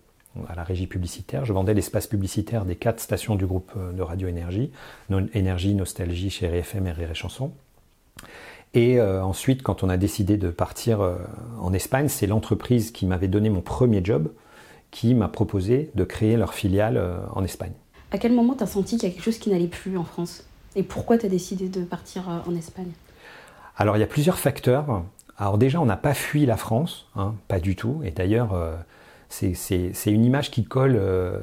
à 0.47 0.55
la 0.55 0.63
régie 0.63 0.87
publicitaire. 0.87 1.45
Je 1.45 1.53
vendais 1.53 1.73
l'espace 1.73 2.07
publicitaire 2.07 2.65
des 2.65 2.75
quatre 2.75 2.99
stations 2.99 3.35
du 3.35 3.45
groupe 3.45 3.71
euh, 3.75 3.91
de 3.91 4.01
Radio 4.01 4.27
Énergie, 4.27 4.71
Énergie, 5.33 5.73
Nostalgie, 5.73 6.29
chez 6.29 6.45
FM 6.45 6.87
et 6.87 6.91
Rire 6.91 7.11
et 7.11 7.15
Chanson. 7.15 7.51
Et 8.73 8.99
euh, 8.99 9.23
ensuite, 9.23 9.63
quand 9.63 9.83
on 9.83 9.89
a 9.89 9.97
décidé 9.97 10.37
de 10.37 10.49
partir 10.49 10.99
en 11.59 11.73
Espagne, 11.73 12.09
c'est 12.09 12.27
l'entreprise 12.27 12.91
qui 12.91 13.05
m'avait 13.05 13.27
donné 13.27 13.49
mon 13.49 13.61
premier 13.61 14.01
job, 14.03 14.29
qui 14.97 15.13
m'a 15.13 15.27
proposé 15.27 15.91
de 15.93 16.03
créer 16.03 16.37
leur 16.37 16.55
filiale 16.55 16.97
euh, 16.97 17.19
en 17.35 17.43
Espagne. 17.43 17.73
À 18.11 18.17
quel 18.17 18.33
moment 18.33 18.55
tu 18.55 18.63
as 18.63 18.67
senti 18.67 18.97
qu'il 18.97 19.07
y 19.07 19.11
a 19.11 19.13
quelque 19.13 19.23
chose 19.23 19.37
qui 19.37 19.51
n'allait 19.51 19.67
plus 19.67 19.95
en 19.95 20.03
France? 20.03 20.43
Et 20.75 20.81
pourquoi 20.81 21.19
tu 21.19 21.27
as 21.27 21.29
décidé 21.29 21.69
de 21.69 21.83
partir 21.83 22.27
euh, 22.27 22.39
en 22.49 22.55
Espagne? 22.55 22.89
Alors 23.77 23.95
il 23.95 23.99
y 23.99 24.03
a 24.03 24.07
plusieurs 24.07 24.39
facteurs. 24.39 25.03
Alors 25.37 25.59
déjà, 25.59 25.79
on 25.79 25.85
n'a 25.85 25.97
pas 25.97 26.15
fui 26.15 26.47
la 26.47 26.57
France, 26.57 27.05
hein, 27.15 27.35
pas 27.47 27.59
du 27.59 27.75
tout. 27.75 28.01
Et 28.03 28.09
d'ailleurs, 28.09 28.53
euh, 28.53 28.75
c'est 29.29 30.11
une 30.11 30.25
image 30.25 30.49
qui 30.49 30.63
colle 30.65 30.95
euh, 30.99 31.39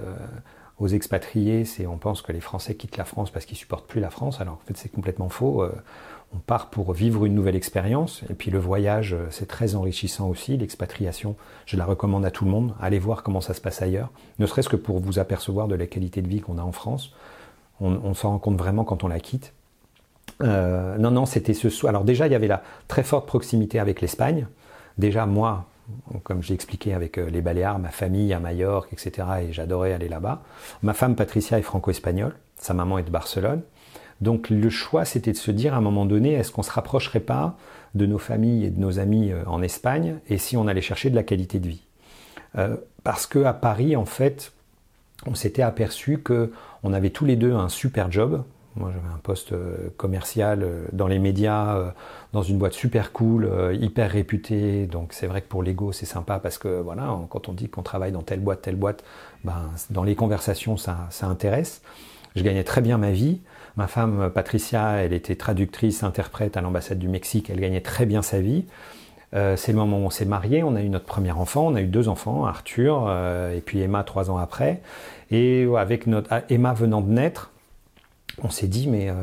aux 0.80 0.88
expatriés. 0.88 1.64
C'est 1.64 1.86
on 1.86 1.96
pense 1.96 2.22
que 2.22 2.32
les 2.32 2.40
Français 2.40 2.74
quittent 2.74 2.96
la 2.96 3.04
France 3.04 3.30
parce 3.30 3.46
qu'ils 3.46 3.56
supportent 3.56 3.86
plus 3.86 4.00
la 4.00 4.10
France. 4.10 4.40
Alors 4.40 4.54
en 4.54 4.66
fait, 4.66 4.76
c'est 4.76 4.90
complètement 4.90 5.28
faux. 5.28 5.62
Euh, 5.62 5.72
on 6.34 6.38
part 6.38 6.70
pour 6.70 6.92
vivre 6.92 7.24
une 7.24 7.34
nouvelle 7.34 7.54
expérience. 7.54 8.22
Et 8.28 8.34
puis 8.34 8.50
le 8.50 8.58
voyage, 8.58 9.16
c'est 9.30 9.46
très 9.46 9.76
enrichissant 9.76 10.28
aussi. 10.28 10.56
L'expatriation, 10.56 11.36
je 11.66 11.76
la 11.76 11.84
recommande 11.84 12.24
à 12.24 12.30
tout 12.30 12.44
le 12.44 12.50
monde. 12.50 12.74
Allez 12.80 12.98
voir 12.98 13.22
comment 13.22 13.40
ça 13.40 13.54
se 13.54 13.60
passe 13.60 13.82
ailleurs. 13.82 14.10
Ne 14.38 14.46
serait-ce 14.46 14.68
que 14.68 14.76
pour 14.76 14.98
vous 14.98 15.18
apercevoir 15.18 15.68
de 15.68 15.76
la 15.76 15.86
qualité 15.86 16.22
de 16.22 16.28
vie 16.28 16.40
qu'on 16.40 16.58
a 16.58 16.62
en 16.62 16.72
France. 16.72 17.12
On, 17.80 18.14
s'en 18.14 18.30
rend 18.30 18.38
compte 18.38 18.56
vraiment 18.56 18.84
quand 18.84 19.02
on 19.02 19.08
la 19.08 19.18
quitte. 19.18 19.52
Euh, 20.42 20.96
non, 20.96 21.10
non, 21.10 21.26
c'était 21.26 21.54
ce 21.54 21.68
soir. 21.68 21.90
Alors 21.90 22.04
déjà, 22.04 22.26
il 22.26 22.32
y 22.32 22.36
avait 22.36 22.48
la 22.48 22.62
très 22.88 23.02
forte 23.02 23.26
proximité 23.26 23.78
avec 23.78 24.00
l'Espagne. 24.00 24.46
Déjà, 24.96 25.26
moi, 25.26 25.66
comme 26.22 26.42
j'ai 26.42 26.54
expliqué 26.54 26.94
avec 26.94 27.16
les 27.16 27.42
Baléares, 27.42 27.80
ma 27.80 27.90
famille 27.90 28.32
à 28.32 28.38
Majorque, 28.38 28.92
etc., 28.92 29.26
et 29.42 29.52
j'adorais 29.52 29.92
aller 29.92 30.08
là-bas. 30.08 30.42
Ma 30.82 30.94
femme 30.94 31.16
Patricia 31.16 31.58
est 31.58 31.62
franco-espagnole. 31.62 32.34
Sa 32.56 32.74
maman 32.74 32.98
est 32.98 33.02
de 33.02 33.10
Barcelone. 33.10 33.62
Donc 34.20 34.50
le 34.50 34.70
choix, 34.70 35.04
c'était 35.04 35.32
de 35.32 35.36
se 35.36 35.50
dire 35.50 35.74
à 35.74 35.78
un 35.78 35.80
moment 35.80 36.06
donné, 36.06 36.32
est-ce 36.32 36.52
qu'on 36.52 36.62
se 36.62 36.70
rapprocherait 36.70 37.20
pas 37.20 37.56
de 37.94 38.06
nos 38.06 38.18
familles 38.18 38.64
et 38.64 38.70
de 38.70 38.80
nos 38.80 38.98
amis 38.98 39.32
en 39.46 39.62
Espagne, 39.62 40.16
et 40.28 40.38
si 40.38 40.56
on 40.56 40.66
allait 40.66 40.80
chercher 40.80 41.10
de 41.10 41.16
la 41.16 41.22
qualité 41.22 41.58
de 41.58 41.68
vie? 41.68 41.82
Euh, 42.56 42.76
Parce 43.02 43.26
que 43.26 43.44
à 43.44 43.52
Paris, 43.52 43.96
en 43.96 44.06
fait, 44.06 44.52
on 45.26 45.34
s'était 45.34 45.62
aperçu 45.62 46.18
que 46.18 46.52
on 46.82 46.92
avait 46.92 47.10
tous 47.10 47.24
les 47.26 47.36
deux 47.36 47.52
un 47.52 47.68
super 47.68 48.10
job. 48.10 48.42
Moi, 48.76 48.90
j'avais 48.92 49.14
un 49.14 49.18
poste 49.22 49.54
commercial 49.96 50.66
dans 50.92 51.06
les 51.06 51.20
médias, 51.20 51.94
dans 52.32 52.42
une 52.42 52.58
boîte 52.58 52.72
super 52.72 53.12
cool, 53.12 53.48
hyper 53.80 54.10
réputée. 54.10 54.86
Donc, 54.86 55.12
c'est 55.12 55.28
vrai 55.28 55.42
que 55.42 55.48
pour 55.48 55.62
l'ego, 55.62 55.92
c'est 55.92 56.06
sympa 56.06 56.40
parce 56.40 56.58
que 56.58 56.80
voilà, 56.80 57.16
quand 57.28 57.48
on 57.48 57.52
dit 57.52 57.68
qu'on 57.68 57.82
travaille 57.82 58.10
dans 58.10 58.22
telle 58.22 58.40
boîte, 58.40 58.62
telle 58.62 58.76
boîte, 58.76 59.04
ben, 59.44 59.70
dans 59.90 60.02
les 60.02 60.16
conversations, 60.16 60.76
ça, 60.76 61.06
ça 61.10 61.26
intéresse. 61.28 61.82
Je 62.34 62.42
gagnais 62.42 62.64
très 62.64 62.80
bien 62.80 62.98
ma 62.98 63.12
vie. 63.12 63.40
Ma 63.76 63.88
femme 63.88 64.30
Patricia, 64.32 64.98
elle 64.98 65.12
était 65.12 65.34
traductrice, 65.34 66.04
interprète 66.04 66.56
à 66.56 66.60
l'ambassade 66.60 66.98
du 66.98 67.08
Mexique. 67.08 67.50
Elle 67.50 67.60
gagnait 67.60 67.80
très 67.80 68.06
bien 68.06 68.22
sa 68.22 68.40
vie. 68.40 68.64
Euh, 69.34 69.56
c'est 69.56 69.72
le 69.72 69.78
moment 69.78 69.98
où 69.98 70.02
on 70.02 70.10
s'est 70.10 70.24
marié, 70.24 70.62
on 70.62 70.76
a 70.76 70.82
eu 70.82 70.88
notre 70.88 71.06
premier 71.06 71.32
enfant, 71.32 71.66
on 71.66 71.74
a 71.74 71.80
eu 71.80 71.86
deux 71.86 72.08
enfants, 72.08 72.44
Arthur 72.44 73.06
euh, 73.08 73.56
et 73.56 73.60
puis 73.60 73.80
Emma 73.80 74.04
trois 74.04 74.30
ans 74.30 74.36
après. 74.36 74.80
Et 75.32 75.66
avec 75.76 76.06
notre 76.06 76.30
Emma 76.50 76.72
venant 76.72 77.00
de 77.00 77.10
naître, 77.10 77.50
on 78.42 78.50
s'est 78.50 78.66
dit, 78.66 78.88
mais 78.88 79.08
euh, 79.08 79.14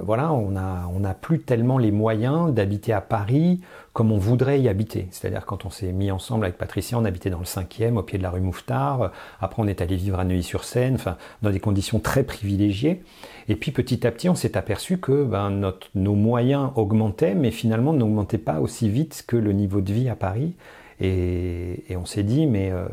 voilà, 0.00 0.32
on 0.32 0.50
n'a 0.50 0.88
on 0.94 1.04
a 1.04 1.14
plus 1.14 1.40
tellement 1.40 1.78
les 1.78 1.90
moyens 1.90 2.52
d'habiter 2.52 2.92
à 2.92 3.00
Paris 3.00 3.60
comme 3.92 4.10
on 4.12 4.18
voudrait 4.18 4.60
y 4.60 4.68
habiter. 4.68 5.08
C'est-à-dire 5.10 5.44
quand 5.44 5.64
on 5.64 5.70
s'est 5.70 5.92
mis 5.92 6.10
ensemble 6.10 6.44
avec 6.44 6.56
Patricia, 6.56 6.98
on 6.98 7.04
habitait 7.04 7.30
dans 7.30 7.38
le 7.38 7.44
5e, 7.44 7.96
au 7.96 8.02
pied 8.02 8.18
de 8.18 8.22
la 8.22 8.30
rue 8.30 8.40
Mouffetard. 8.40 9.12
Après, 9.40 9.62
on 9.62 9.66
est 9.66 9.80
allé 9.80 9.96
vivre 9.96 10.18
à 10.18 10.24
Neuilly-sur-Seine, 10.24 10.94
enfin, 10.94 11.16
dans 11.42 11.50
des 11.50 11.60
conditions 11.60 11.98
très 11.98 12.22
privilégiées. 12.22 13.02
Et 13.48 13.56
puis 13.56 13.70
petit 13.70 14.06
à 14.06 14.10
petit, 14.10 14.28
on 14.28 14.34
s'est 14.34 14.56
aperçu 14.56 14.98
que 14.98 15.24
ben, 15.24 15.50
notre, 15.50 15.88
nos 15.94 16.14
moyens 16.14 16.70
augmentaient, 16.76 17.34
mais 17.34 17.50
finalement 17.50 17.92
n'augmentaient 17.92 18.38
pas 18.38 18.60
aussi 18.60 18.88
vite 18.88 19.24
que 19.26 19.36
le 19.36 19.52
niveau 19.52 19.80
de 19.80 19.92
vie 19.92 20.08
à 20.08 20.16
Paris. 20.16 20.54
Et, 21.00 21.84
on 21.96 22.06
s'est 22.06 22.22
dit, 22.22 22.46
mais... 22.46 22.70
Euh, 22.70 22.86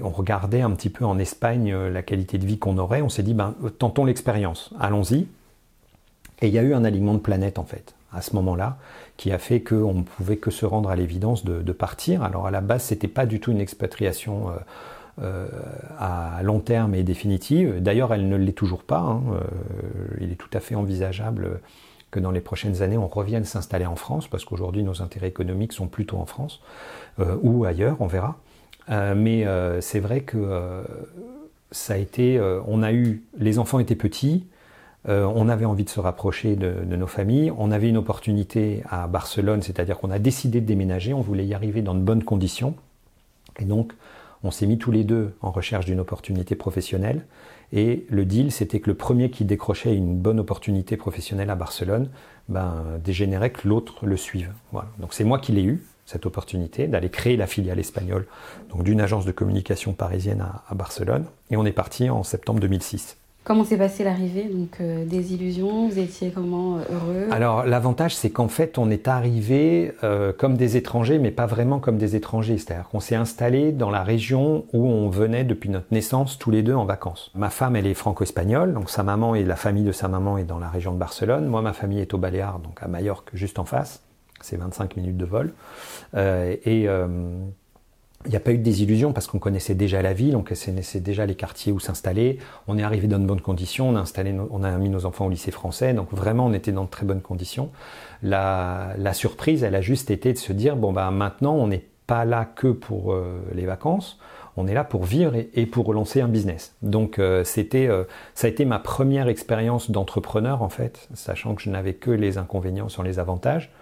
on 0.00 0.10
regardait 0.10 0.60
un 0.60 0.70
petit 0.70 0.90
peu 0.90 1.04
en 1.04 1.18
Espagne 1.18 1.72
euh, 1.72 1.90
la 1.90 2.02
qualité 2.02 2.38
de 2.38 2.46
vie 2.46 2.58
qu'on 2.58 2.78
aurait, 2.78 3.02
on 3.02 3.08
s'est 3.08 3.22
dit, 3.22 3.34
ben, 3.34 3.54
tentons 3.78 4.04
l'expérience, 4.04 4.72
allons-y. 4.78 5.26
Et 6.42 6.48
il 6.48 6.52
y 6.52 6.58
a 6.58 6.62
eu 6.62 6.74
un 6.74 6.84
alignement 6.84 7.14
de 7.14 7.20
planète 7.20 7.58
en 7.58 7.64
fait, 7.64 7.94
à 8.12 8.20
ce 8.20 8.34
moment-là, 8.36 8.76
qui 9.16 9.30
a 9.32 9.38
fait 9.38 9.60
qu'on 9.60 9.94
ne 9.94 10.02
pouvait 10.02 10.36
que 10.36 10.50
se 10.50 10.66
rendre 10.66 10.90
à 10.90 10.96
l'évidence 10.96 11.44
de, 11.44 11.72
partir. 11.72 12.22
Alors 12.22 12.46
à 12.46 12.50
la 12.50 12.60
base, 12.60 12.82
c'était 12.82 13.08
pas 13.08 13.24
du 13.24 13.40
tout 13.40 13.52
une 13.52 13.60
expatriation 13.60 14.50
euh, 14.50 14.52
euh, 15.22 15.48
à 15.98 16.42
long 16.42 16.58
terme 16.58 16.94
et 16.94 17.02
définitive. 17.02 17.80
D'ailleurs, 17.80 18.12
elle 18.12 18.28
ne 18.28 18.36
l'est 18.36 18.52
toujours 18.52 18.82
pas. 18.82 18.98
Hein. 18.98 19.22
il 20.20 20.32
est 20.32 20.36
tout 20.36 20.50
à 20.52 20.60
fait 20.60 20.74
envisageable 20.74 21.60
que 22.10 22.18
dans 22.18 22.32
les 22.32 22.40
prochaines 22.40 22.82
années, 22.82 22.98
on 22.98 23.08
revienne 23.08 23.44
s'installer 23.44 23.86
en 23.86 23.96
France, 23.96 24.26
parce 24.26 24.44
qu'aujourd'hui, 24.44 24.82
nos 24.82 25.02
intérêts 25.02 25.28
économiques 25.28 25.72
sont 25.72 25.86
plutôt 25.86 26.18
en 26.18 26.26
France, 26.26 26.60
ou 27.42 27.64
ailleurs, 27.64 27.96
on 28.00 28.06
verra. 28.06 28.36
Euh, 28.90 29.14
mais 29.16 29.46
euh, 29.46 29.80
c'est 29.80 30.00
vrai 30.00 30.20
que 30.20 30.36
euh, 30.38 30.82
ça 31.70 31.94
a 31.94 31.96
été, 31.96 32.40
on 32.66 32.82
a 32.82 32.92
eu, 32.92 33.24
les 33.36 33.58
enfants 33.58 33.78
étaient 33.78 33.96
petits, 33.96 34.46
on 35.06 35.48
avait 35.48 35.64
envie 35.64 35.84
de 35.84 35.90
se 35.90 36.00
rapprocher 36.00 36.54
de, 36.54 36.96
nos 36.96 37.08
familles, 37.08 37.52
on 37.58 37.72
avait 37.72 37.88
une 37.88 37.96
opportunité 37.96 38.82
à 38.88 39.08
Barcelone, 39.08 39.60
c'est-à-dire 39.60 39.98
qu'on 39.98 40.12
a 40.12 40.20
décidé 40.20 40.60
de 40.60 40.66
déménager, 40.66 41.12
on 41.12 41.20
voulait 41.20 41.44
y 41.44 41.52
arriver 41.52 41.82
dans 41.82 41.94
de 41.94 42.00
bonnes 42.00 42.22
conditions, 42.22 42.76
et 43.58 43.64
donc 43.64 43.92
on 44.44 44.52
s'est 44.52 44.66
mis 44.66 44.78
tous 44.78 44.92
les 44.92 45.02
deux 45.02 45.34
en 45.42 45.50
recherche 45.50 45.84
d'une 45.84 45.98
opportunité 45.98 46.54
professionnelle, 46.54 47.26
et 47.72 48.06
le 48.08 48.24
deal 48.24 48.52
c'était 48.52 48.78
que 48.78 48.88
le 48.88 48.96
premier 48.96 49.30
qui 49.30 49.44
décrochait 49.44 49.96
une 49.96 50.16
bonne 50.16 50.38
opportunité 50.38 50.96
professionnelle 50.96 51.50
à 51.50 51.56
Barcelone, 51.56 52.08
ben, 52.48 52.84
dégénérait 53.02 53.50
que 53.50 53.66
l'autre 53.66 54.06
le 54.06 54.16
suive. 54.16 54.52
Voilà. 54.70 54.88
Donc 55.00 55.12
c'est 55.12 55.24
moi 55.24 55.40
qui 55.40 55.50
l'ai 55.50 55.64
eu, 55.64 55.82
cette 56.06 56.26
opportunité 56.26 56.86
d'aller 56.86 57.10
créer 57.10 57.36
la 57.36 57.46
filiale 57.46 57.78
espagnole 57.78 58.26
donc 58.70 58.84
d'une 58.84 59.00
agence 59.00 59.24
de 59.24 59.32
communication 59.32 59.92
parisienne 59.92 60.44
à, 60.68 60.74
Barcelone. 60.74 61.24
Et 61.50 61.56
on 61.56 61.64
est 61.64 61.72
parti 61.72 62.10
en 62.10 62.22
septembre 62.22 62.60
2006. 62.60 63.16
Comment 63.44 63.64
s'est 63.64 63.76
passée 63.76 64.04
l'arrivée 64.04 64.44
Donc 64.44 64.78
euh, 64.80 65.04
des 65.04 65.34
illusions, 65.34 65.86
vous 65.86 65.98
étiez 65.98 66.30
comment 66.30 66.78
euh, 66.78 66.80
heureux? 66.90 67.28
Alors 67.30 67.66
l'avantage 67.66 68.16
c'est 68.16 68.30
qu'en 68.30 68.48
fait 68.48 68.78
on 68.78 68.90
est 68.90 69.06
arrivé 69.06 69.92
euh, 70.02 70.32
comme 70.32 70.56
des 70.56 70.78
étrangers 70.78 71.18
mais 71.18 71.30
pas 71.30 71.44
vraiment 71.44 71.78
comme 71.78 71.98
des 71.98 72.16
étrangers, 72.16 72.56
c'est-à-dire 72.56 72.88
qu'on 72.88 73.00
s'est 73.00 73.16
installé 73.16 73.70
dans 73.70 73.90
la 73.90 74.02
région 74.02 74.64
où 74.72 74.86
on 74.88 75.10
venait 75.10 75.44
depuis 75.44 75.68
notre 75.68 75.92
naissance 75.92 76.38
tous 76.38 76.50
les 76.50 76.62
deux 76.62 76.74
en 76.74 76.86
vacances. 76.86 77.30
Ma 77.34 77.50
femme 77.50 77.76
elle 77.76 77.86
est 77.86 77.92
franco-espagnole, 77.92 78.72
donc 78.72 78.88
sa 78.88 79.02
maman 79.02 79.34
et 79.34 79.44
la 79.44 79.56
famille 79.56 79.84
de 79.84 79.92
sa 79.92 80.08
maman 80.08 80.38
est 80.38 80.44
dans 80.44 80.58
la 80.58 80.70
région 80.70 80.94
de 80.94 80.98
Barcelone. 80.98 81.46
Moi 81.46 81.60
ma 81.60 81.74
famille 81.74 82.00
est 82.00 82.14
au 82.14 82.18
Baléares, 82.18 82.60
donc 82.60 82.82
à 82.82 82.88
Majorque 82.88 83.28
juste 83.34 83.58
en 83.58 83.66
face 83.66 84.00
c'est 84.44 84.56
25 84.56 84.96
minutes 84.96 85.16
de 85.16 85.24
vol. 85.24 85.54
Euh, 86.14 86.54
et 86.64 86.86
euh, 86.86 87.06
il 88.26 88.30
n'y 88.30 88.36
a 88.36 88.40
pas 88.40 88.52
eu 88.52 88.58
de 88.58 88.62
désillusion 88.62 89.12
parce 89.12 89.26
qu'on 89.26 89.38
connaissait 89.38 89.74
déjà 89.74 90.00
la 90.02 90.12
ville, 90.12 90.36
on 90.36 90.42
connaissait 90.42 91.00
déjà 91.00 91.26
les 91.26 91.34
quartiers 91.34 91.72
où 91.72 91.80
s'installer. 91.80 92.38
On 92.68 92.78
est 92.78 92.82
arrivé 92.82 93.06
dans 93.06 93.18
de 93.18 93.26
bonnes 93.26 93.40
conditions, 93.40 93.88
on 93.88 93.96
a, 93.96 94.00
installé, 94.00 94.34
on 94.50 94.62
a 94.62 94.70
mis 94.78 94.88
nos 94.88 95.06
enfants 95.06 95.26
au 95.26 95.30
lycée 95.30 95.50
français, 95.50 95.92
donc 95.92 96.12
vraiment 96.12 96.46
on 96.46 96.52
était 96.52 96.72
dans 96.72 96.84
de 96.84 96.90
très 96.90 97.04
bonnes 97.04 97.20
conditions. 97.20 97.70
La, 98.22 98.94
surprise, 99.12 99.62
elle 99.62 99.74
a 99.74 99.82
juste 99.82 100.10
été 100.10 100.32
de 100.32 100.38
se 100.38 100.52
dire 100.52 100.76
bon 100.76 100.92
bah 100.92 101.10
maintenant 101.10 101.54
on 101.54 101.66
n'est 101.66 101.84
pas 102.06 102.24
là 102.24 102.46
que 102.46 102.68
pour 102.68 103.12
euh, 103.12 103.40
les 103.54 103.66
vacances, 103.66 104.18
on 104.56 104.66
est 104.66 104.74
là 104.74 104.84
pour 104.84 105.04
vivre 105.04 105.34
et, 105.34 105.66
pour 105.66 105.84
relancer 105.84 106.20
un 106.20 106.28
business. 106.28 106.76
Donc 106.82 107.20
c'était, 107.42 107.88
ça 108.34 108.46
a 108.46 108.50
été 108.50 108.64
ma 108.64 108.78
première 108.78 109.26
expérience 109.26 109.90
d'entrepreneur 109.90 110.62
en 110.62 110.68
fait, 110.68 111.08
sachant 111.12 111.56
que 111.56 111.62
je 111.62 111.70
n'avais 111.70 111.94
que 111.94 112.12
les 112.12 112.38
inconvénients 112.38 112.88
sur 112.88 113.02
les 113.02 113.18
avantages. 113.18 113.72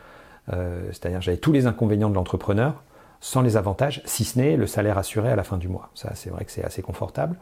Euh, 0.52 0.86
c'est-à-dire 0.88 1.20
j'avais 1.20 1.36
tous 1.36 1.52
les 1.52 1.66
inconvénients 1.66 2.10
de 2.10 2.14
l'entrepreneur 2.14 2.82
sans 3.20 3.40
les 3.40 3.56
avantages, 3.56 4.02
si 4.04 4.24
ce 4.24 4.38
n'est 4.38 4.56
le 4.56 4.66
salaire 4.66 4.98
assuré 4.98 5.30
à 5.30 5.36
la 5.36 5.44
fin 5.44 5.56
du 5.56 5.68
mois. 5.68 5.90
Ça, 5.94 6.10
c'est 6.14 6.30
vrai 6.30 6.44
que 6.44 6.50
c'est 6.50 6.64
assez 6.64 6.82
confortable, 6.82 7.36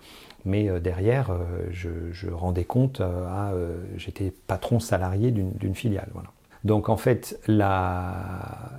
mais 0.45 0.69
euh, 0.69 0.79
derrière, 0.79 1.31
euh, 1.31 1.69
je, 1.71 2.29
rendais 2.31 2.65
compte 2.65 3.01
à, 3.01 3.53
j'étais 3.97 4.33
patron 4.47 4.79
salarié 4.79 5.31
d'une 5.31 5.75
filiale. 5.75 6.09
Voilà. 6.13 6.29
Donc 6.65 6.91
en 6.91 6.99
fait, 6.99 7.41
la, 7.47 8.75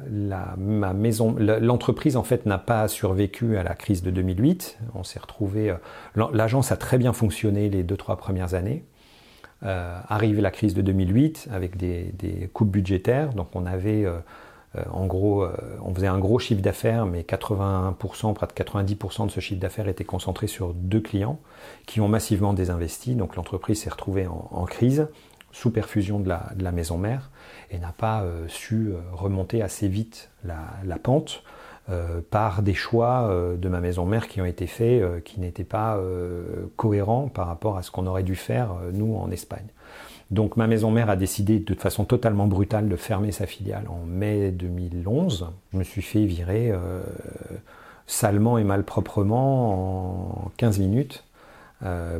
ma 0.58 0.94
maison, 0.94 1.36
l'entreprise 1.40 2.16
en 2.16 2.24
fait 2.24 2.46
n'a 2.46 2.60
pas 2.60 2.88
survécu 2.88 3.58
à 3.58 3.64
la 3.64 3.74
crise 3.74 4.04
de 4.04 4.12
2008. 4.12 4.78
On 4.94 5.04
s'est 5.04 5.20
retrouvé, 5.20 5.76
l'agence 6.16 6.72
a 6.72 6.78
très 6.78 7.00
bien 7.00 7.14
fonctionné 7.14 7.70
les 7.72 7.82
deux 7.82 7.98
trois 7.98 8.18
premières 8.18 8.54
années. 8.54 8.86
Euh, 9.64 10.00
arrive 10.08 10.40
la 10.40 10.50
crise 10.50 10.74
de 10.74 10.82
2008 10.82 11.50
avec 11.52 11.78
des, 11.78 12.50
coupes 12.54 12.72
budgétaires. 12.72 13.34
Donc 13.34 13.50
on 13.54 13.68
avait 13.68 14.06
euh, 14.06 14.18
euh, 14.76 14.82
en 14.92 15.06
gros, 15.06 15.46
on 15.84 15.94
faisait 15.94 16.08
un 16.08 16.18
gros 16.18 16.40
chiffre 16.40 16.62
d'affaires, 16.62 17.06
mais 17.06 17.22
80%, 17.22 18.34
près 18.34 18.48
de 18.48 18.54
90% 18.54 19.28
de 19.28 19.32
ce 19.32 19.40
chiffre 19.40 19.60
d'affaires 19.60 19.88
était 19.88 20.04
concentré 20.04 20.48
sur 20.48 20.74
deux 20.74 21.02
clients 21.02 21.40
qui 21.86 22.02
ont 22.02 22.08
massivement 22.08 22.54
désinvesti. 22.54 23.14
Donc 23.16 23.36
l'entreprise 23.36 23.82
s'est 23.82 23.90
retrouvée 23.90 24.28
en, 24.28 24.66
crise 24.66 25.08
sous 25.52 25.70
perfusion 25.70 26.20
de 26.20 26.30
la, 26.30 26.72
maison 26.72 26.98
mère 26.98 27.30
et 27.70 27.78
n'a 27.78 27.92
pas 27.92 28.26
su 28.48 28.94
remonter 29.12 29.62
assez 29.62 29.90
vite 29.90 30.32
la 30.44 30.98
pente 30.98 31.44
euh, 31.90 32.22
par 32.30 32.62
des 32.62 32.76
choix 32.76 33.28
euh, 33.30 33.58
de 33.58 33.68
ma 33.68 33.80
maison 33.82 34.06
mère 34.06 34.28
qui 34.28 34.40
ont 34.40 34.46
été 34.46 34.68
faits 34.68 35.02
euh, 35.02 35.20
qui 35.20 35.40
n'étaient 35.40 35.64
pas 35.64 36.00
cohérents 36.76 37.28
par 37.28 37.48
rapport 37.48 37.76
à 37.76 37.82
ce 37.82 37.90
qu'on 37.90 38.06
aurait 38.06 38.22
dû 38.22 38.36
faire 38.36 38.70
nous 38.94 39.16
en 39.16 39.32
Espagne. 39.32 39.66
Donc 40.30 40.58
ma 40.58 40.68
maison 40.68 40.92
mère 40.92 41.10
a 41.10 41.16
décidé 41.16 41.60
de 41.60 41.74
façon 41.74 42.06
totalement 42.06 42.46
brutale 42.46 42.88
de 42.88 42.96
fermer 42.96 43.32
sa 43.32 43.48
filiale 43.48 43.86
en 43.90 44.06
mai 44.06 44.52
2011. 44.52 45.50
Je 45.74 45.78
me 45.78 45.84
suis 45.84 46.04
fait 46.04 46.24
virer 46.24 46.72
salement 48.06 48.58
et 48.58 48.64
malproprement 48.64 50.46
en 50.46 50.52
15 50.58 50.80
minutes 50.80 51.26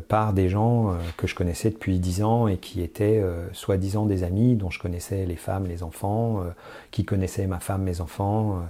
par 0.08 0.32
des 0.34 0.48
gens 0.48 0.94
que 1.16 1.26
je 1.26 1.34
connaissais 1.34 1.70
depuis 1.70 1.98
10 1.98 2.22
ans 2.22 2.48
et 2.48 2.58
qui 2.58 2.82
étaient 2.82 3.24
soi-disant 3.52 4.04
des 4.04 4.24
amis 4.24 4.56
dont 4.56 4.70
je 4.70 4.78
connaissais 4.78 5.24
les 5.24 5.36
femmes, 5.36 5.66
les 5.66 5.82
enfants, 5.82 6.42
qui 6.90 7.04
connaissaient 7.04 7.46
ma 7.46 7.60
femme, 7.60 7.82
mes 7.84 8.02
enfants 8.02 8.62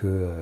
que, 0.00 0.06
euh, 0.06 0.32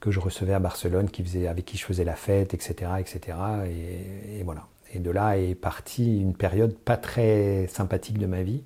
que 0.00 0.10
je 0.10 0.20
recevais 0.20 0.54
à 0.54 0.58
Barcelone, 0.58 1.08
avec 1.48 1.64
qui 1.64 1.76
je 1.76 1.84
faisais 1.84 2.04
la 2.04 2.16
fête, 2.16 2.54
etc. 2.54 2.92
etc. 2.98 3.36
Et, 3.68 4.42
voilà. 4.42 4.66
Et 4.94 4.98
de 4.98 5.10
là 5.10 5.38
est 5.38 5.54
partie 5.54 6.20
une 6.20 6.34
période 6.34 6.74
pas 6.74 6.96
très 6.96 7.66
sympathique 7.68 8.18
de 8.18 8.26
ma 8.26 8.42
vie, 8.42 8.62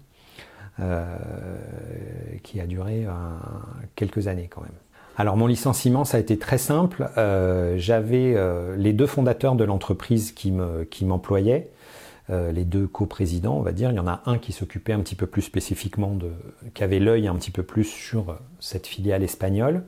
euh, 0.80 1.16
qui 2.42 2.60
a 2.60 2.66
duré 2.66 3.06
quelques 3.94 4.28
années 4.28 4.48
quand 4.50 4.62
même. 4.62 4.70
Alors 5.18 5.36
mon 5.36 5.46
licenciement, 5.46 6.04
ça 6.04 6.18
a 6.18 6.20
été 6.20 6.38
très 6.38 6.58
simple. 6.58 7.08
Euh, 7.16 7.74
j'avais 7.78 8.36
les 8.76 8.92
deux 8.92 9.06
fondateurs 9.06 9.54
de 9.54 9.64
l'entreprise 9.64 10.32
qui 10.32 10.52
m'employaient. 10.52 11.60
Qui 11.60 11.74
euh, 12.28 12.50
les 12.50 12.64
deux 12.64 12.88
coprésidents, 12.88 13.56
on 13.56 13.62
va 13.62 13.70
dire. 13.70 13.92
Il 13.92 13.94
y 13.94 14.00
en 14.00 14.08
a 14.08 14.20
un 14.26 14.38
qui 14.38 14.50
s'occupait 14.50 14.92
un 14.92 14.98
petit 14.98 15.14
peu 15.14 15.28
plus 15.28 15.42
spécifiquement 15.42 16.14
de, 16.16 16.32
qui 16.74 16.82
avait 16.82 16.98
l'œil 16.98 17.28
un 17.28 17.36
petit 17.36 17.52
peu 17.52 17.62
plus 17.62 17.84
sur 17.84 18.30
euh, 18.30 18.34
cette 18.58 18.88
filiale 18.88 19.22
espagnole. 19.22 19.84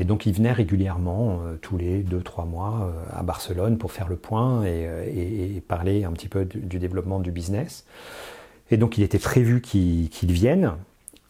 Et 0.00 0.04
donc 0.04 0.26
il 0.26 0.34
venait 0.34 0.50
régulièrement, 0.50 1.42
euh, 1.44 1.56
tous 1.62 1.78
les 1.78 2.02
deux, 2.02 2.22
trois 2.22 2.44
mois, 2.44 2.92
à 3.12 3.22
Barcelone 3.22 3.78
pour 3.78 3.92
faire 3.92 4.08
le 4.08 4.16
point 4.16 4.64
et, 4.64 5.62
parler 5.68 6.04
un 6.04 6.12
petit 6.12 6.28
peu 6.28 6.44
du, 6.44 6.78
développement 6.78 7.20
du 7.20 7.30
business. 7.30 7.84
Et 8.72 8.76
donc 8.78 8.98
il 8.98 9.04
était 9.04 9.20
prévu 9.20 9.60
qu'il 9.60 10.32
vienne. 10.32 10.72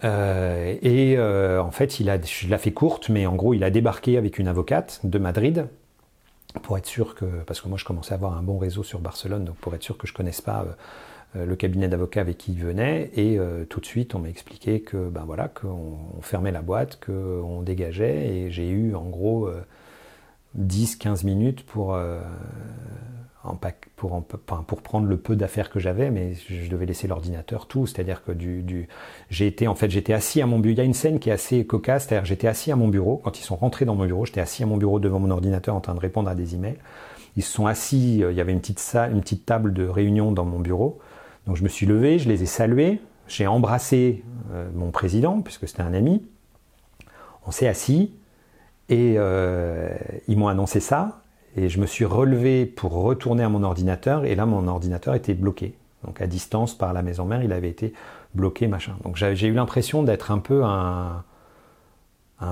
et 0.03 1.19
en 1.19 1.71
fait, 1.71 2.01
il 2.01 2.09
a, 2.09 2.19
je 2.21 2.49
l'ai 2.49 2.59
fait 2.59 2.73
courte, 2.73 3.11
mais 3.11 3.27
en 3.27 3.35
gros, 3.35 3.53
il 3.53 3.62
a 3.62 3.71
débarqué 3.71 4.16
avec 4.16 4.38
une 4.38 4.49
avocate 4.49 5.01
de 5.05 5.19
Madrid 5.19 5.66
pour 6.63 6.79
être 6.79 6.87
sûr 6.87 7.15
que, 7.15 7.25
parce 7.47 7.61
que 7.61 7.69
moi 7.69 7.79
je 7.79 7.85
commençais 7.85 8.13
à 8.13 8.17
avoir 8.17 8.37
un 8.37 8.43
bon 8.43 8.59
réseau 8.59 8.83
sur 8.83 9.01
Barcelone, 9.01 9.45
donc 9.45 9.57
pour 9.57 9.75
être 9.75 9.83
sûr 9.83 9.99
que 9.99 10.07
je 10.07 10.13
ne 10.13 10.17
connaisse 10.17 10.41
pas 10.41 10.63
euh, 10.63 10.73
euh, 11.41 11.47
le 11.47 11.57
cabinet 11.57 11.89
d'avocats 11.89 12.21
avec 12.21 12.39
qui 12.39 12.53
il 12.53 12.59
venait, 12.59 13.11
et 13.15 13.39
euh, 13.39 13.65
tout 13.65 13.81
de 13.81 13.87
suite 13.87 14.15
on 14.15 14.21
m'a 14.21 14.29
expliqué 14.29 14.81
que 14.81 15.09
ben 15.09 15.25
voilà 15.27 15.49
qu'on 15.49 16.21
fermait 16.23 16.53
la 16.53 16.63
boîte, 16.63 16.99
qu'on 17.05 17.63
dégageait, 17.63 18.29
et 18.29 18.51
j'ai 18.51 18.69
eu 18.69 18.95
en 18.95 19.05
gros 19.05 19.51
10-15 20.59 21.27
minutes 21.27 21.65
pour 21.65 21.99
pour, 23.97 24.83
prendre 24.83 25.07
le 25.07 25.17
peu 25.17 25.37
d'affaires 25.37 25.71
que 25.71 25.79
j'avais, 25.79 26.11
mais 26.11 26.35
je 26.49 26.69
devais 26.69 26.87
laisser 26.87 27.07
l'ordinateur, 27.09 27.67
tout. 27.67 27.87
C'est-à-dire 27.87 28.25
que 28.25 28.33
j'ai 29.31 29.47
été, 29.47 29.69
en 29.69 29.75
fait, 29.75 29.91
j'étais 29.91 30.13
assis 30.13 30.43
à 30.43 30.47
mon 30.47 30.59
bureau. 30.59 30.75
Il 30.75 30.79
y 30.79 30.81
a 30.81 30.85
une 30.85 30.95
scène 30.95 31.19
qui 31.19 31.31
est 31.31 31.33
assez 31.33 31.67
cocasse, 31.67 32.07
c'est-à-dire 32.07 32.25
j'étais 32.25 32.49
assis 32.49 32.73
à 32.73 32.77
mon 32.77 32.89
bureau. 32.89 33.21
Quand 33.23 33.39
ils 33.39 33.43
sont 33.43 33.57
rentrés 33.57 33.85
dans 33.85 33.95
mon 33.95 34.07
bureau, 34.07 34.25
j'étais 34.25 34.41
assis 34.41 34.63
à 34.63 34.67
mon 34.67 34.77
bureau 34.77 35.01
devant 35.01 35.19
mon 35.19 35.31
ordinateur 35.31 35.75
en 35.75 35.81
train 35.81 35.95
de 35.95 36.01
répondre 36.01 36.29
à 36.29 36.35
des 36.35 36.55
emails. 36.55 36.79
Ils 37.37 37.43
se 37.43 37.53
sont 37.53 37.67
assis, 37.67 38.23
euh, 38.23 38.33
il 38.33 38.39
y 38.39 38.41
avait 38.41 38.53
une 38.53 38.61
petite 38.61 38.79
salle, 38.79 39.13
une 39.13 39.21
petite 39.21 39.45
table 39.45 39.73
de 39.73 39.87
réunion 39.87 40.33
dans 40.33 40.45
mon 40.45 40.59
bureau. 40.59 40.99
Donc 41.47 41.57
je 41.57 41.63
me 41.63 41.69
suis 41.69 41.87
levé, 41.87 42.19
je 42.19 42.29
les 42.29 42.43
ai 42.43 42.47
salués, 42.47 43.01
j'ai 43.29 43.47
embrassé 43.47 44.25
euh, 44.53 44.69
mon 44.75 44.91
président, 44.91 45.41
puisque 45.43 45.69
c'était 45.69 45.83
un 45.83 45.95
ami. 45.95 46.27
On 47.47 47.51
s'est 47.51 47.69
assis 47.69 48.13
et 48.89 49.15
euh, 49.17 49.95
ils 50.29 50.39
m'ont 50.39 50.49
annoncé 50.49 50.81
ça. 50.81 51.23
Et 51.57 51.69
je 51.69 51.81
me 51.81 51.87
suis 51.87 52.05
relevé 52.05 52.66
pour 52.66 52.92
retourner 52.92 53.42
à 53.42 53.49
mon 53.49 53.62
ordinateur. 53.62 54.25
Et 54.25 54.35
là, 54.35 54.47
mon 54.47 54.69
ordinateur 54.69 55.14
était 55.14 55.35
bloqué. 55.35 55.75
Donc 56.05 56.21
à 56.21 56.27
distance 56.27 56.77
par 56.77 56.92
la 56.92 57.03
maison 57.03 57.25
mère, 57.25 57.42
il 57.42 57.53
avait 57.53 57.71
été 57.71 57.92
bloqué, 58.35 58.69
machin. 58.69 58.97
Donc 59.03 59.16
j'ai 59.16 59.47
eu 59.47 59.55
l'impression 59.55 60.03
d'être 60.03 60.31
un 60.31 60.38
peu 60.38 60.62
un, 60.64 61.25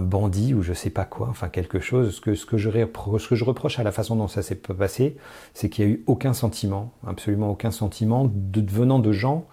bandit 0.02 0.54
ou 0.54 0.62
je 0.62 0.72
sais 0.72 0.88
pas 0.88 1.04
quoi, 1.04 1.28
enfin 1.28 1.48
quelque 1.48 1.78
chose. 1.78 2.14
Ce 2.14 2.20
que, 2.20 2.56
je, 2.56 3.44
reproche 3.44 3.78
à 3.78 3.82
la 3.82 3.92
façon 3.92 4.16
dont 4.16 4.28
ça 4.28 4.42
s'est 4.42 4.54
passé, 4.56 5.16
c'est 5.52 5.68
qu'il 5.68 5.86
n'y 5.86 5.92
a 5.92 5.94
eu 5.94 6.04
aucun 6.06 6.32
sentiment, 6.32 6.92
absolument 7.06 7.50
aucun 7.50 7.70
sentiment 7.70 8.30
venant 8.54 8.98
de 8.98 9.12
gens 9.12 9.46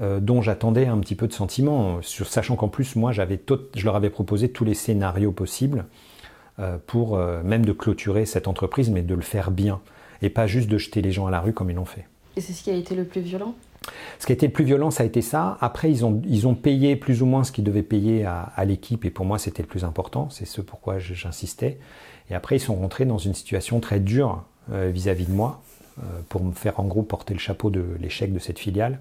euh, 0.00 0.18
dont 0.18 0.42
j'attendais 0.42 0.86
un 0.86 0.98
petit 0.98 1.14
peu 1.14 1.28
de 1.28 1.32
sentiment, 1.32 2.00
sachant 2.02 2.56
qu'en 2.56 2.68
plus 2.68 2.96
moi 2.96 3.12
je 3.12 3.22
leur 3.84 3.96
avais 3.96 4.10
proposé 4.10 4.50
tous 4.50 4.64
les 4.64 4.74
scénarios 4.74 5.32
possibles 5.32 5.86
pour 6.86 7.16
euh, 7.16 7.42
même 7.42 7.64
de 7.64 7.72
clôturer 7.72 8.26
cette 8.26 8.48
entreprise, 8.48 8.90
mais 8.90 9.02
de 9.02 9.14
le 9.14 9.22
faire 9.22 9.50
bien 9.50 9.80
et 10.22 10.30
pas 10.30 10.46
juste 10.46 10.68
de 10.68 10.78
jeter 10.78 11.02
les 11.02 11.12
gens 11.12 11.26
à 11.26 11.30
la 11.30 11.40
rue 11.40 11.52
comme 11.52 11.70
ils 11.70 11.76
l'ont 11.76 11.84
fait. 11.84 12.06
Et 12.36 12.40
c'est 12.40 12.52
ce 12.52 12.62
qui 12.62 12.70
a 12.70 12.74
été 12.74 12.94
le 12.94 13.04
plus 13.04 13.20
violent? 13.20 13.54
Ce 14.18 14.26
qui 14.26 14.32
a 14.32 14.34
été 14.34 14.46
le 14.46 14.52
plus 14.52 14.64
violent, 14.64 14.90
ça 14.90 15.02
a 15.02 15.06
été 15.06 15.22
ça. 15.22 15.58
Après, 15.60 15.90
ils 15.90 16.04
ont, 16.04 16.20
ils 16.26 16.46
ont 16.46 16.54
payé 16.54 16.96
plus 16.96 17.22
ou 17.22 17.26
moins 17.26 17.44
ce 17.44 17.52
qu'ils 17.52 17.64
devaient 17.64 17.82
payer 17.82 18.24
à, 18.24 18.64
l'équipe, 18.64 19.04
et 19.04 19.10
pour 19.10 19.24
moi, 19.24 19.38
c'était 19.38 19.62
le 19.62 19.68
plus 19.68 19.84
important. 19.84 20.28
C'est 20.30 20.44
ce 20.44 20.60
pourquoi 20.60 20.98
j'insistais. 20.98 21.78
Et 22.30 22.34
après, 22.34 22.56
ils 22.56 22.60
sont 22.60 22.74
rentrés 22.74 23.04
dans 23.04 23.18
une 23.18 23.34
situation 23.34 23.78
très 23.80 24.00
dure 24.00 24.42
euh, 24.72 24.90
vis-à-vis 24.92 25.26
de 25.26 25.32
moi, 25.32 25.62
euh, 25.98 26.02
pour 26.28 26.42
me 26.42 26.52
faire 26.52 26.80
en 26.80 26.84
gros 26.84 27.02
porter 27.02 27.34
le 27.34 27.40
chapeau 27.40 27.70
de 27.70 27.84
l'échec 28.00 28.32
de 28.32 28.38
cette 28.38 28.58
filiale. 28.58 29.00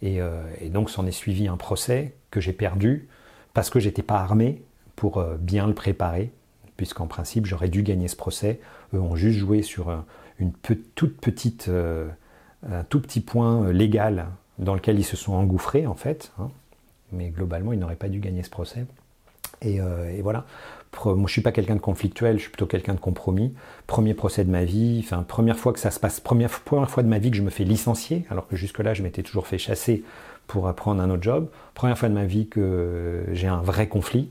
Et, 0.00 0.20
euh, 0.20 0.42
et 0.60 0.68
donc, 0.68 0.90
s'en 0.90 1.06
est 1.06 1.12
suivi 1.12 1.46
un 1.46 1.56
procès 1.56 2.14
que 2.30 2.40
j'ai 2.40 2.52
perdu 2.52 3.08
parce 3.52 3.70
que 3.70 3.78
j'étais 3.78 4.02
pas 4.02 4.18
armé 4.20 4.62
pour 4.96 5.22
bien 5.38 5.66
le 5.66 5.74
préparer, 5.74 6.30
puisqu'en 6.76 7.06
principe, 7.06 7.46
j'aurais 7.46 7.68
dû 7.68 7.82
gagner 7.82 8.08
ce 8.08 8.16
procès. 8.16 8.60
Eux 8.94 9.00
ont 9.00 9.16
juste 9.16 9.38
joué 9.38 9.62
sur 9.62 10.04
une 10.38 10.52
toute 10.52 11.16
petite 11.20 11.70
un 12.70 12.84
tout 12.84 13.00
petit 13.00 13.20
point 13.20 13.64
euh, 13.64 13.72
légal 13.72 14.26
dans 14.58 14.74
lequel 14.74 14.98
ils 14.98 15.04
se 15.04 15.16
sont 15.16 15.32
engouffrés 15.32 15.86
en 15.86 15.94
fait, 15.94 16.32
hein. 16.38 16.50
mais 17.12 17.28
globalement 17.28 17.72
ils 17.72 17.78
n'auraient 17.78 17.96
pas 17.96 18.08
dû 18.08 18.20
gagner 18.20 18.42
ce 18.42 18.50
procès. 18.50 18.86
Et, 19.62 19.80
euh, 19.80 20.18
voilà. 20.22 20.44
Moi, 21.04 21.26
je 21.26 21.32
suis 21.32 21.42
pas 21.42 21.50
quelqu'un 21.50 21.74
de 21.74 21.80
conflictuel, 21.80 22.36
je 22.36 22.42
suis 22.42 22.50
plutôt 22.50 22.66
quelqu'un 22.66 22.94
de 22.94 23.00
compromis. 23.00 23.52
Premier 23.88 24.14
procès 24.14 24.44
de 24.44 24.50
ma 24.50 24.64
vie, 24.64 25.02
enfin 25.04 25.24
première 25.24 25.56
fois 25.56 25.72
que 25.72 25.80
ça 25.80 25.90
se 25.90 25.98
passe, 25.98 26.20
première, 26.20 26.50
première 26.60 26.88
fois 26.88 27.02
de 27.02 27.08
ma 27.08 27.18
vie 27.18 27.32
que 27.32 27.36
je 27.36 27.42
me 27.42 27.50
fais 27.50 27.64
licencier, 27.64 28.26
alors 28.30 28.46
que 28.46 28.54
jusque-là 28.54 28.94
je 28.94 29.02
m'étais 29.02 29.24
toujours 29.24 29.48
fait 29.48 29.58
chasser 29.58 30.04
pour 30.46 30.68
apprendre 30.68 31.02
un 31.02 31.10
autre 31.10 31.22
job. 31.22 31.48
Première 31.74 31.98
fois 31.98 32.08
de 32.08 32.14
ma 32.14 32.26
vie 32.26 32.46
que 32.46 33.24
j'ai 33.32 33.48
un 33.48 33.60
vrai 33.60 33.88
conflit, 33.88 34.30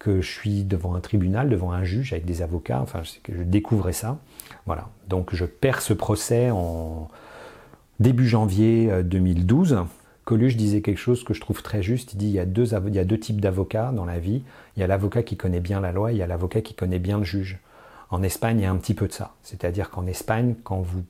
que 0.00 0.20
je 0.20 0.28
suis 0.28 0.64
devant 0.64 0.96
un 0.96 1.00
tribunal, 1.00 1.48
devant 1.48 1.70
un 1.70 1.84
juge 1.84 2.12
avec 2.12 2.24
des 2.24 2.42
avocats. 2.42 2.80
Enfin, 2.80 3.02
je 3.04 3.42
découvrais 3.42 3.92
ça. 3.92 4.18
Voilà. 4.66 4.88
Donc 5.08 5.32
je 5.32 5.44
perds 5.44 5.82
ce 5.82 5.92
procès 5.92 6.50
en 6.50 7.08
début 8.00 8.26
janvier 8.26 8.90
2012, 9.04 9.74
euh, 9.74 9.82
Coluche 10.24 10.56
disait 10.56 10.80
quelque 10.80 10.98
chose 10.98 11.22
que 11.22 11.34
je 11.34 11.40
trouve 11.40 11.62
très 11.62 11.82
juste. 11.82 12.14
Il 12.14 12.16
dit 12.16 12.26
il 12.26 12.32
y 12.32 12.38
a 12.38 12.46
deux, 12.46 12.72
il 12.86 12.94
y 12.94 12.98
a 12.98 13.04
deux 13.04 13.18
types 13.18 13.40
d'avocats 13.40 13.92
dans 13.92 14.04
la 14.04 14.18
vie. 14.18 14.42
Il 14.76 14.80
y 14.80 14.82
a 14.82 14.86
l'avocat 14.86 15.22
qui 15.22 15.36
connaît 15.36 15.60
bien 15.60 15.80
la 15.80 15.92
loi, 15.92 16.12
il 16.12 16.18
y 16.18 16.22
a 16.22 16.26
l'avocat 16.26 16.62
qui 16.62 16.74
connaît 16.74 16.98
bien 16.98 17.18
le 17.18 17.24
juge. 17.24 17.58
En 18.10 18.22
Espagne, 18.22 18.58
il 18.58 18.62
y 18.62 18.66
a 18.66 18.70
un 18.70 18.76
petit 18.76 18.94
peu 18.94 19.06
de 19.06 19.12
ça. 19.12 19.34
C'est-à-dire 19.42 19.90
qu'en 19.90 20.06
Espagne, 20.06 20.54
quand 20.64 20.80
vous 20.80 21.04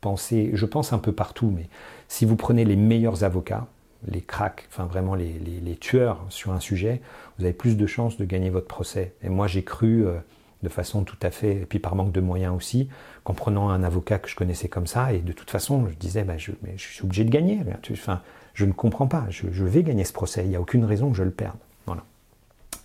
pensez, 0.00 0.50
je 0.54 0.66
pense 0.66 0.92
un 0.92 0.98
peu 0.98 1.12
partout, 1.12 1.52
mais 1.54 1.68
si 2.08 2.24
vous 2.24 2.36
prenez 2.36 2.64
les 2.64 2.76
meilleurs 2.76 3.22
avocats, 3.22 3.66
les 4.08 4.20
cracks, 4.20 4.66
enfin 4.70 4.86
vraiment 4.86 5.14
les, 5.14 5.76
tueurs 5.80 6.24
sur 6.28 6.52
un 6.52 6.60
sujet, 6.60 7.00
vous 7.38 7.44
avez 7.44 7.54
plus 7.54 7.76
de 7.76 7.86
chances 7.86 8.16
de 8.16 8.24
gagner 8.24 8.50
votre 8.50 8.66
procès. 8.66 9.14
Et 9.22 9.28
moi, 9.28 9.46
j'ai 9.46 9.62
cru 9.62 10.06
euh, 10.06 10.18
de 10.62 10.68
façon 10.68 11.04
tout 11.04 11.16
à 11.22 11.30
fait, 11.30 11.62
et 11.62 11.66
puis 11.66 11.78
par 11.78 11.94
manque 11.94 12.12
de 12.12 12.20
moyens 12.20 12.54
aussi, 12.56 12.88
qu'en 13.22 13.34
prenant 13.34 13.70
un 13.70 13.82
avocat 13.82 14.18
que 14.18 14.28
je 14.28 14.36
connaissais 14.36 14.68
comme 14.68 14.86
ça, 14.86 15.12
et 15.12 15.18
de 15.18 15.32
toute 15.32 15.50
façon, 15.50 15.86
je 15.88 15.94
disais, 15.94 16.24
bah, 16.24 16.38
je, 16.38 16.52
mais 16.62 16.74
je 16.76 16.82
suis 16.82 17.04
obligé 17.04 17.24
de 17.24 17.30
gagner. 17.30 17.60
Enfin, 17.92 18.20
je 18.54 18.64
ne 18.64 18.72
comprends 18.72 19.06
pas, 19.06 19.26
je, 19.30 19.46
vais 19.46 19.82
gagner 19.82 20.04
ce 20.04 20.12
procès, 20.12 20.44
il 20.44 20.48
n'y 20.48 20.56
a 20.56 20.60
aucune 20.60 20.84
raison 20.84 21.10
que 21.10 21.16
je 21.16 21.22
le 21.22 21.30
perde. 21.30 21.56
Voilà. 21.86 22.02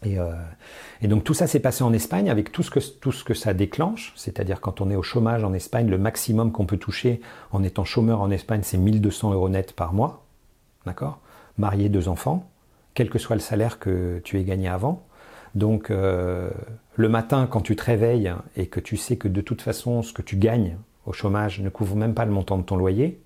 Et, 0.03 0.19
euh, 0.19 0.31
et 1.01 1.07
donc 1.07 1.23
tout 1.23 1.33
ça 1.33 1.45
s'est 1.47 1.59
passé 1.59 1.83
en 1.83 1.93
Espagne 1.93 2.29
avec 2.29 2.51
tout 2.51 2.63
ce 2.63 2.71
que, 2.71 2.79
tout 2.79 3.11
ce 3.11 3.23
que 3.23 3.33
ça 3.33 3.53
déclenche, 3.53 4.13
c'est-à-dire 4.15 4.61
quand 4.61 4.81
on 4.81 4.89
est 4.89 4.95
au 4.95 5.03
chômage 5.03 5.43
en 5.43 5.53
Espagne, 5.53 5.89
le 5.89 5.97
maximum 5.97 6.51
qu'on 6.51 6.65
peut 6.65 6.77
toucher 6.77 7.21
en 7.51 7.63
étant 7.63 7.85
chômeur 7.85 8.21
en 8.21 8.31
Espagne, 8.31 8.61
c'est 8.63 8.77
1200 8.77 9.33
euros 9.33 9.49
net 9.49 9.73
par 9.73 9.93
mois, 9.93 10.25
d'accord? 10.85 11.19
Marié, 11.57 11.89
deux 11.89 12.07
enfants, 12.07 12.49
quel 12.93 13.09
que 13.09 13.19
soit 13.19 13.35
le 13.35 13.41
salaire 13.41 13.79
que 13.79 14.21
tu 14.23 14.39
aies 14.39 14.43
gagné 14.43 14.67
avant, 14.67 15.05
donc 15.55 15.89
euh, 15.89 16.49
le 16.95 17.09
matin, 17.09 17.47
quand 17.49 17.61
tu 17.61 17.75
te 17.75 17.83
réveilles 17.83 18.33
et 18.55 18.67
que 18.67 18.79
tu 18.79 18.97
sais 18.97 19.17
que 19.17 19.27
de 19.27 19.41
toute 19.41 19.61
façon, 19.61 20.01
ce 20.03 20.13
que 20.13 20.21
tu 20.21 20.37
gagnes 20.37 20.77
au 21.05 21.13
chômage 21.13 21.59
ne 21.61 21.69
couvre 21.69 21.95
même 21.95 22.13
pas 22.13 22.25
le 22.25 22.31
montant 22.31 22.57
de 22.57 22.63
ton 22.63 22.77
loyer, 22.77 23.21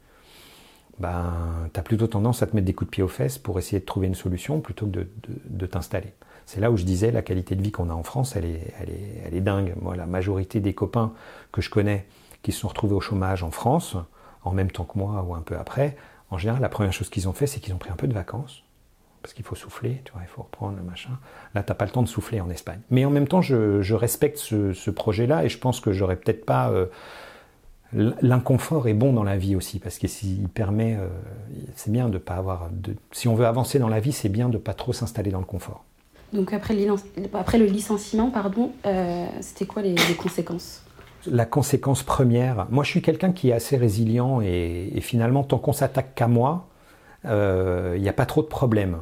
ben, 1.00 1.34
tu 1.74 1.80
as 1.80 1.84
plutôt 1.84 2.08
tendance 2.08 2.44
à 2.44 2.48
te 2.48 2.56
mettre 2.56 2.66
des 2.66 2.74
coups 2.74 2.89
de 2.89 2.92
pied 2.92 3.04
aux 3.04 3.08
fesses 3.08 3.38
pour 3.38 3.58
essayer 3.60 3.80
de 3.80 3.86
trouver 3.86 4.08
une 4.08 4.16
solution 4.16 4.62
plutôt 4.62 4.86
que 4.86 5.06
de, 5.48 5.66
t'installer. 5.66 6.13
C'est 6.46 6.62
là 6.62 6.72
où 6.72 6.78
je 6.78 6.84
disais 6.84 7.12
la 7.12 7.22
qualité 7.22 7.56
de 7.56 7.62
vie 7.62 7.72
qu'on 7.72 7.89
a 7.89 7.94
en 7.94 8.04
France, 8.04 8.36
elle 8.36 8.46
est, 8.46 8.74
elle 8.80 8.89
est, 8.89 9.22
elle 9.26 9.34
est 9.34 9.42
dingue. 9.42 9.74
Moi, 9.82 9.96
la 9.96 10.06
majorité 10.06 10.60
des 10.60 10.74
copains 10.74 11.13
que 11.52 11.62
je 11.62 11.70
connais 11.70 12.06
qui 12.42 12.52
se 12.52 12.60
sont 12.60 12.68
retrouvés 12.68 12.96
au 12.96 13.02
chômage 13.02 13.44
en 13.44 13.52
France, 13.52 13.96
en 14.44 14.52
même 14.52 14.70
temps 14.70 14.84
que 14.84 14.98
moi 14.98 15.26
ou 15.28 15.34
un 15.34 15.42
peu 15.42 15.58
après, 15.58 15.96
en 16.34 16.38
général, 16.38 16.62
la 16.62 16.69
première 16.69 16.93
chose 16.93 17.10
qu'ils 17.10 17.28
ont 17.28 17.34
fait, 17.34 17.48
c'est 17.48 17.60
qu'ils 17.60 17.74
ont 17.74 17.78
pris 17.78 17.91
un 17.91 17.96
peu 17.96 18.08
de 18.08 18.13
vacances 18.13 18.63
parce 19.22 19.34
qu'il 19.34 19.46
faut 19.46 19.56
souffler, 19.56 20.02
tu 20.04 20.12
vois, 20.12 20.22
il 20.22 20.28
faut 20.28 20.43
reprendre 20.43 20.76
le 20.76 20.84
machin. 20.84 21.12
Là, 21.56 21.63
t'as 21.63 21.76
pas 21.76 21.86
le 21.86 21.91
temps 21.91 22.04
de 22.04 22.10
souffler 22.10 22.41
en 22.41 22.50
Espagne. 22.50 22.80
Mais 22.89 23.06
en 23.06 23.10
même 23.10 23.28
temps, 23.28 23.41
je, 23.41 23.93
respecte 23.93 24.38
ce, 24.38 24.89
projet-là 24.89 25.46
et 25.46 25.50
je 25.50 25.58
pense 25.58 25.80
que 25.80 25.93
j'aurais 25.93 26.17
peut-être 26.17 26.46
pas. 26.46 26.69
Euh, 26.72 26.88
l'inconfort 27.93 28.88
est 28.88 28.93
bon 28.93 29.13
dans 29.13 29.24
la 29.24 29.38
vie 29.38 29.56
aussi 29.56 29.80
parce 29.80 29.98
qu'il 29.98 30.50
permet. 30.50 30.96
Euh, 30.96 31.08
c'est 31.76 31.91
bien 31.91 32.10
de 32.10 32.17
pas 32.17 32.36
avoir. 32.36 32.69
Si 33.12 33.30
on 33.30 33.36
veut 33.36 33.46
avancer 33.46 33.80
dans 33.80 33.88
la 33.88 34.02
vie, 34.02 34.12
c'est 34.12 34.28
bien 34.28 34.50
de 34.50 34.58
pas 34.58 34.74
trop 34.74 34.91
s'installer 34.91 35.32
dans 35.32 35.39
le 35.39 35.46
confort. 35.46 35.86
Donc 36.34 36.52
après, 36.52 36.76
après 37.34 37.60
le 37.60 37.65
licenciement, 37.65 38.32
pardon, 38.32 38.72
euh, 38.86 39.26
c'était 39.39 39.65
quoi 39.65 39.84
les, 39.84 39.96
conséquences? 40.17 40.83
La 41.32 41.46
conséquence 41.46 42.04
première, 42.04 42.68
moi 42.70 42.84
je 42.84 42.90
suis 42.90 43.02
quelqu'un 43.02 43.32
qui 43.32 43.50
est 43.50 43.54
assez 43.54 43.78
résilient 43.78 44.42
et, 44.42 44.92
et 44.94 45.02
finalement 45.02 45.44
tant 45.44 45.58
qu'on 45.58 45.74
s'attaque 45.74 46.16
qu'à 46.16 46.28
moi, 46.28 46.68
il 47.26 48.02
n'y 48.02 48.10
a 48.10 48.14
pas 48.14 48.26
trop 48.26 48.42
de 48.42 48.48
problèmes. 48.48 48.98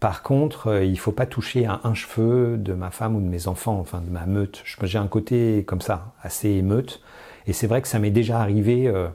Par 0.00 0.22
contre, 0.22 0.68
euh, 0.68 0.84
il 0.84 0.92
ne 0.92 0.96
faut 0.96 1.12
pas 1.12 1.26
toucher 1.26 1.66
à 1.66 1.80
un 1.84 1.94
cheveu 1.94 2.56
de 2.56 2.72
ma 2.72 2.90
femme 2.90 3.16
ou 3.16 3.20
de 3.20 3.26
mes 3.26 3.48
enfants, 3.48 3.78
enfin 3.78 4.00
de 4.00 4.10
ma 4.10 4.26
meute. 4.26 4.62
J'ai 4.82 4.98
un 4.98 5.06
côté 5.06 5.64
comme 5.66 5.80
ça, 5.80 6.12
assez 6.22 6.48
émeute. 6.50 7.00
Et 7.46 7.52
c'est 7.52 7.66
vrai 7.66 7.82
que 7.82 7.88
ça 7.88 7.98
m'est 7.98 8.10
déjà 8.10 8.40
arrivé 8.40 8.86
euh, 8.86 9.08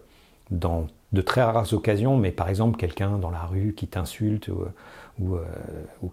dans 0.52 0.88
de 1.12 1.22
très 1.22 1.44
rares 1.44 1.74
occasions, 1.74 2.18
mais 2.18 2.32
par 2.32 2.50
exemple 2.50 2.78
quelqu'un 2.78 3.18
dans 3.20 3.30
la 3.30 3.44
rue 3.44 3.74
qui 3.78 3.88
t'insulte 3.88 4.50
ou, 5.20 5.36
euh, 5.36 5.46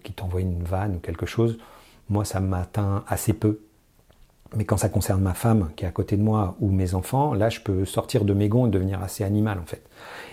qui 0.03 0.13
t'envoie 0.13 0.41
une 0.41 0.63
vanne 0.63 0.97
ou 0.97 0.99
quelque 0.99 1.25
chose, 1.25 1.57
moi 2.09 2.23
ça 2.23 2.39
m'atteint 2.39 3.03
assez 3.07 3.33
peu. 3.33 3.59
Mais 4.55 4.65
quand 4.65 4.77
ça 4.77 4.89
concerne 4.89 5.21
ma 5.21 5.33
femme 5.33 5.71
qui 5.75 5.85
est 5.85 5.87
à 5.87 5.91
côté 5.91 6.17
de 6.17 6.23
moi 6.23 6.55
ou 6.59 6.69
mes 6.71 6.93
enfants, 6.93 7.33
là 7.33 7.49
je 7.49 7.61
peux 7.61 7.85
sortir 7.85 8.25
de 8.25 8.33
mes 8.33 8.49
gonds 8.49 8.67
et 8.67 8.69
devenir 8.69 9.01
assez 9.01 9.23
animal 9.23 9.59
en 9.59 9.65
fait. 9.65 9.83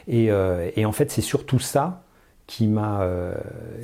et 0.09 0.85
en 0.85 0.93
fait 0.93 1.11
c'est 1.11 1.23
surtout 1.23 1.61
ça 1.61 2.03
qui 2.49 2.67
m'a. 2.67 3.03
Euh, 3.03 3.35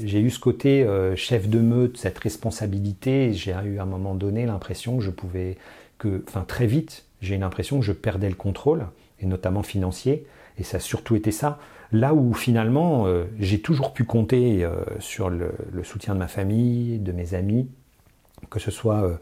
j'ai 0.03 0.21
eu 0.21 0.31
ce 0.31 0.41
côté 0.41 0.83
euh, 0.83 1.15
chef 1.15 1.49
de 1.49 1.61
meute, 1.61 1.99
cette 1.99 2.19
responsabilité. 2.19 3.33
J'ai 3.33 3.53
eu 3.65 3.79
à 3.79 3.83
un 3.83 3.87
moment 3.87 4.15
donné 4.15 4.47
l'impression 4.47 4.97
que 4.97 5.05
je 5.05 5.11
pouvais. 5.11 5.57
Que, 5.99 6.25
enfin, 6.27 6.45
très 6.49 6.67
vite, 6.67 7.05
j'ai 7.21 7.37
eu 7.37 7.39
l'impression 7.39 7.79
que 7.79 7.85
je 7.85 7.93
perdais 7.93 8.29
le 8.29 8.35
contrôle, 8.35 8.87
et 9.21 9.27
notamment 9.27 9.63
financier. 9.63 10.27
Et 10.59 10.65
ça 10.65 10.79
a 10.79 10.81
surtout 10.81 11.15
été 11.15 11.31
ça. 11.31 11.59
Là 11.93 12.15
où 12.15 12.33
finalement, 12.33 13.07
euh, 13.07 13.27
j'ai 13.39 13.61
toujours 13.61 13.93
pu 13.93 14.05
compter 14.05 14.67
sur 14.99 15.29
le, 15.29 15.53
soutien 15.85 16.15
de 16.15 16.19
ma 16.19 16.27
famille, 16.27 16.99
de 16.99 17.13
mes 17.13 17.35
amis, 17.35 17.69
que 18.51 18.59
ce 18.59 18.71
soit 18.71 19.03
euh, 19.03 19.17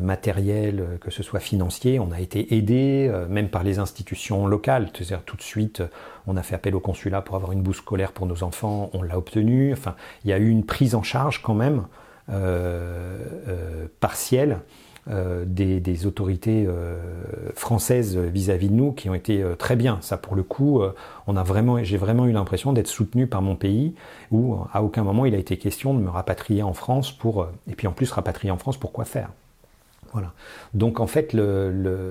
matériel, 0.00 0.80
euh, 0.80 0.96
que 0.98 1.10
ce 1.10 1.22
soit 1.22 1.38
financier. 1.40 2.00
On 2.00 2.10
a 2.10 2.18
été 2.18 2.54
aidé, 2.54 3.10
euh, 3.12 3.28
même 3.28 3.50
par 3.50 3.62
les 3.62 3.78
institutions 3.78 4.46
locales. 4.46 4.88
C'est-à-dire 4.94 5.22
tout 5.22 5.36
de 5.36 5.42
suite, 5.42 5.82
on 6.26 6.38
a 6.38 6.42
fait 6.42 6.54
appel 6.54 6.74
au 6.74 6.80
consulat 6.80 7.20
pour 7.20 7.36
avoir 7.36 7.52
une 7.52 7.60
bourse 7.60 7.78
scolaire 7.78 8.12
pour 8.12 8.26
nos 8.26 8.42
enfants, 8.42 8.88
on 8.94 9.02
l'a 9.02 9.18
obtenu. 9.18 9.74
Enfin, 9.74 9.94
il 10.24 10.30
y 10.30 10.32
a 10.32 10.38
eu 10.38 10.48
une 10.48 10.64
prise 10.64 10.94
en 10.94 11.02
charge 11.02 11.42
quand 11.42 11.54
même 11.54 11.84
partielle. 14.00 14.58
des, 15.06 16.06
autorités 16.06 16.66
françaises 17.54 18.16
vis-à-vis 18.16 18.68
de 18.68 18.74
nous 18.74 18.90
qui 18.90 19.08
ont 19.08 19.14
été 19.14 19.44
très 19.58 19.76
bien. 19.76 19.98
Ça, 20.00 20.16
pour 20.16 20.34
le 20.34 20.42
coup, 20.42 20.82
on 21.28 21.36
a 21.36 21.44
vraiment, 21.44 21.80
j'ai 21.84 21.98
vraiment 21.98 22.26
eu 22.26 22.32
l'impression 22.32 22.72
d'être 22.72 22.88
soutenu 22.88 23.28
par 23.28 23.42
mon 23.42 23.54
pays, 23.54 23.94
où 24.32 24.56
à 24.72 24.82
aucun 24.82 25.04
moment 25.04 25.24
il 25.24 25.36
a 25.36 25.38
été 25.38 25.56
question 25.56 25.94
de 25.94 26.00
me 26.00 26.10
rapatrier 26.10 26.64
en 26.64 26.72
France 26.72 27.12
pour, 27.12 27.46
et 27.70 27.76
puis 27.76 27.86
en 27.86 27.92
plus 27.92 28.10
rapatrier 28.10 28.50
en 28.50 28.58
France 28.58 28.76
pour 28.76 28.90
quoi 28.90 29.04
faire 29.04 29.30
Donc 30.74 31.00
en 31.00 31.06
fait, 31.06 31.36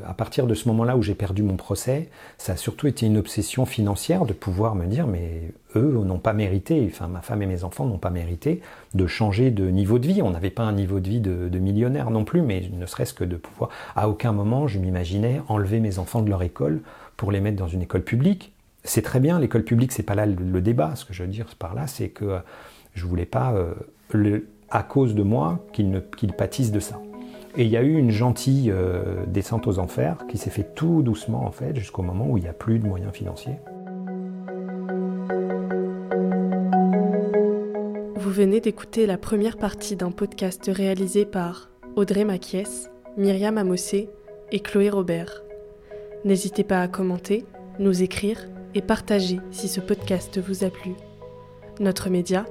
à 0.08 0.14
partir 0.14 0.48
de 0.48 0.54
ce 0.54 0.68
moment-là 0.70 0.98
où 0.98 1.02
j'ai 1.02 1.16
perdu 1.16 1.44
mon 1.44 1.56
procès, 1.56 2.10
ça 2.38 2.54
a 2.54 2.56
surtout 2.56 2.88
été 2.88 3.06
une 3.06 3.18
obsession 3.18 3.66
financière 3.66 4.26
de 4.26 4.34
pouvoir 4.34 4.76
me 4.76 4.86
dire, 4.86 5.08
mais 5.08 5.52
eux 5.76 6.02
n'ont 6.04 6.20
pas 6.20 6.34
mérité, 6.34 6.88
enfin 6.92 7.08
ma 7.08 7.22
femme 7.22 7.42
et 7.42 7.46
mes 7.46 7.64
enfants 7.64 7.86
n'ont 7.86 7.98
pas 7.98 8.10
mérité 8.10 8.62
de 8.94 9.08
changer 9.08 9.52
de 9.52 9.68
niveau 9.70 10.00
de 10.00 10.08
vie. 10.08 10.22
On 10.22 10.32
n'avait 10.32 10.50
pas 10.50 10.64
un 10.64 10.74
niveau 10.74 11.00
de 11.00 11.10
vie 11.10 11.20
de, 11.20 11.60
millionnaire 11.60 12.12
non 12.12 12.26
plus, 12.26 12.42
mais 12.42 12.70
ne 12.72 12.86
serait-ce 12.86 13.14
que 13.14 13.24
de 13.24 13.36
pouvoir. 13.36 13.70
À 13.96 14.10
aucun 14.10 14.32
moment 14.32 14.68
je 14.68 14.80
m'imaginais 14.80 15.42
enlever 15.48 15.80
mes 15.80 16.00
enfants 16.00 16.22
de 16.22 16.30
leur 16.30 16.44
école 16.44 16.82
pour 17.18 17.32
les 17.32 17.40
mettre 17.40 17.58
dans 17.58 17.68
une 17.68 17.82
école 17.82 18.04
publique. 18.04 18.54
C'est 18.84 19.02
très 19.02 19.20
bien, 19.20 19.40
l'école 19.40 19.64
publique, 19.64 19.92
c'est 19.92 20.04
pas 20.04 20.16
là 20.16 20.26
le, 20.26 20.62
débat. 20.62 20.96
Ce 20.96 21.06
que 21.06 21.14
je 21.14 21.24
veux 21.24 21.30
dire 21.30 21.48
par 21.58 21.74
là, 21.74 21.88
c'est 21.88 22.10
que 22.10 22.40
je 22.94 23.06
voulais 23.06 23.26
pas, 23.26 23.54
euh, 23.54 24.40
à 24.70 24.84
cause 24.84 25.16
de 25.16 25.24
moi, 25.24 25.66
qu'ils 25.74 26.34
pâtissent 26.38 26.72
de 26.72 26.80
ça. 26.80 27.00
Et 27.58 27.64
il 27.64 27.70
y 27.70 27.78
a 27.78 27.82
eu 27.82 27.98
une 27.98 28.12
gentille 28.12 28.70
euh, 28.70 29.26
descente 29.28 29.66
aux 29.66 29.80
enfers 29.80 30.28
qui 30.28 30.38
s'est 30.38 30.50
fait 30.50 30.76
tout 30.76 31.02
doucement 31.02 31.46
en 31.46 31.52
fait 31.52 31.74
jusqu'au 31.76 32.02
moment 32.02 32.28
où 32.30 32.38
il 32.38 32.44
n'y 32.44 32.50
a 32.50 32.54
plus 32.54 32.80
de 32.80 32.86
moyens 32.86 33.14
financiers. 33.14 33.56
Vous 38.16 38.32
venez 38.32 38.60
d'écouter 38.60 39.06
la 39.06 39.18
première 39.18 39.56
partie 39.56 39.96
d'un 39.96 40.12
podcast 40.12 40.70
réalisé 40.74 41.26
par 41.26 41.70
Audrey 41.96 42.26
Maquies, 42.26 42.90
Myriam 43.16 43.58
Amossé 43.58 44.10
et 44.52 44.60
Chloé 44.60 44.90
Robert. 44.90 45.44
N'hésitez 46.26 46.66
pas 46.66 46.82
à 46.82 46.90
commenter, 46.90 47.46
nous 47.80 48.04
écrire 48.04 48.50
et 48.74 48.82
partager 48.82 49.40
si 49.52 49.70
ce 49.70 49.80
podcast 49.80 50.40
vous 50.40 50.66
a 50.66 50.70
plu. 50.70 50.92
Notre 51.80 52.10
média, 52.10 52.46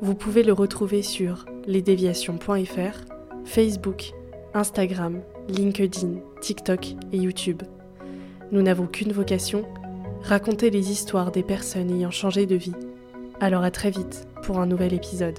vous 0.00 0.14
pouvez 0.14 0.44
le 0.44 0.52
retrouver 0.52 1.02
sur 1.02 1.44
lesdéviations.fr, 1.66 3.04
Facebook 3.44 4.12
Instagram, 4.54 5.20
LinkedIn, 5.48 6.20
TikTok 6.40 6.94
et 7.12 7.18
YouTube. 7.18 7.62
Nous 8.52 8.62
n'avons 8.62 8.86
qu'une 8.86 9.12
vocation, 9.12 9.64
raconter 10.22 10.70
les 10.70 10.92
histoires 10.92 11.32
des 11.32 11.42
personnes 11.42 11.90
ayant 11.90 12.12
changé 12.12 12.46
de 12.46 12.54
vie. 12.54 12.74
Alors 13.40 13.64
à 13.64 13.72
très 13.72 13.90
vite 13.90 14.28
pour 14.44 14.60
un 14.60 14.66
nouvel 14.66 14.94
épisode. 14.94 15.38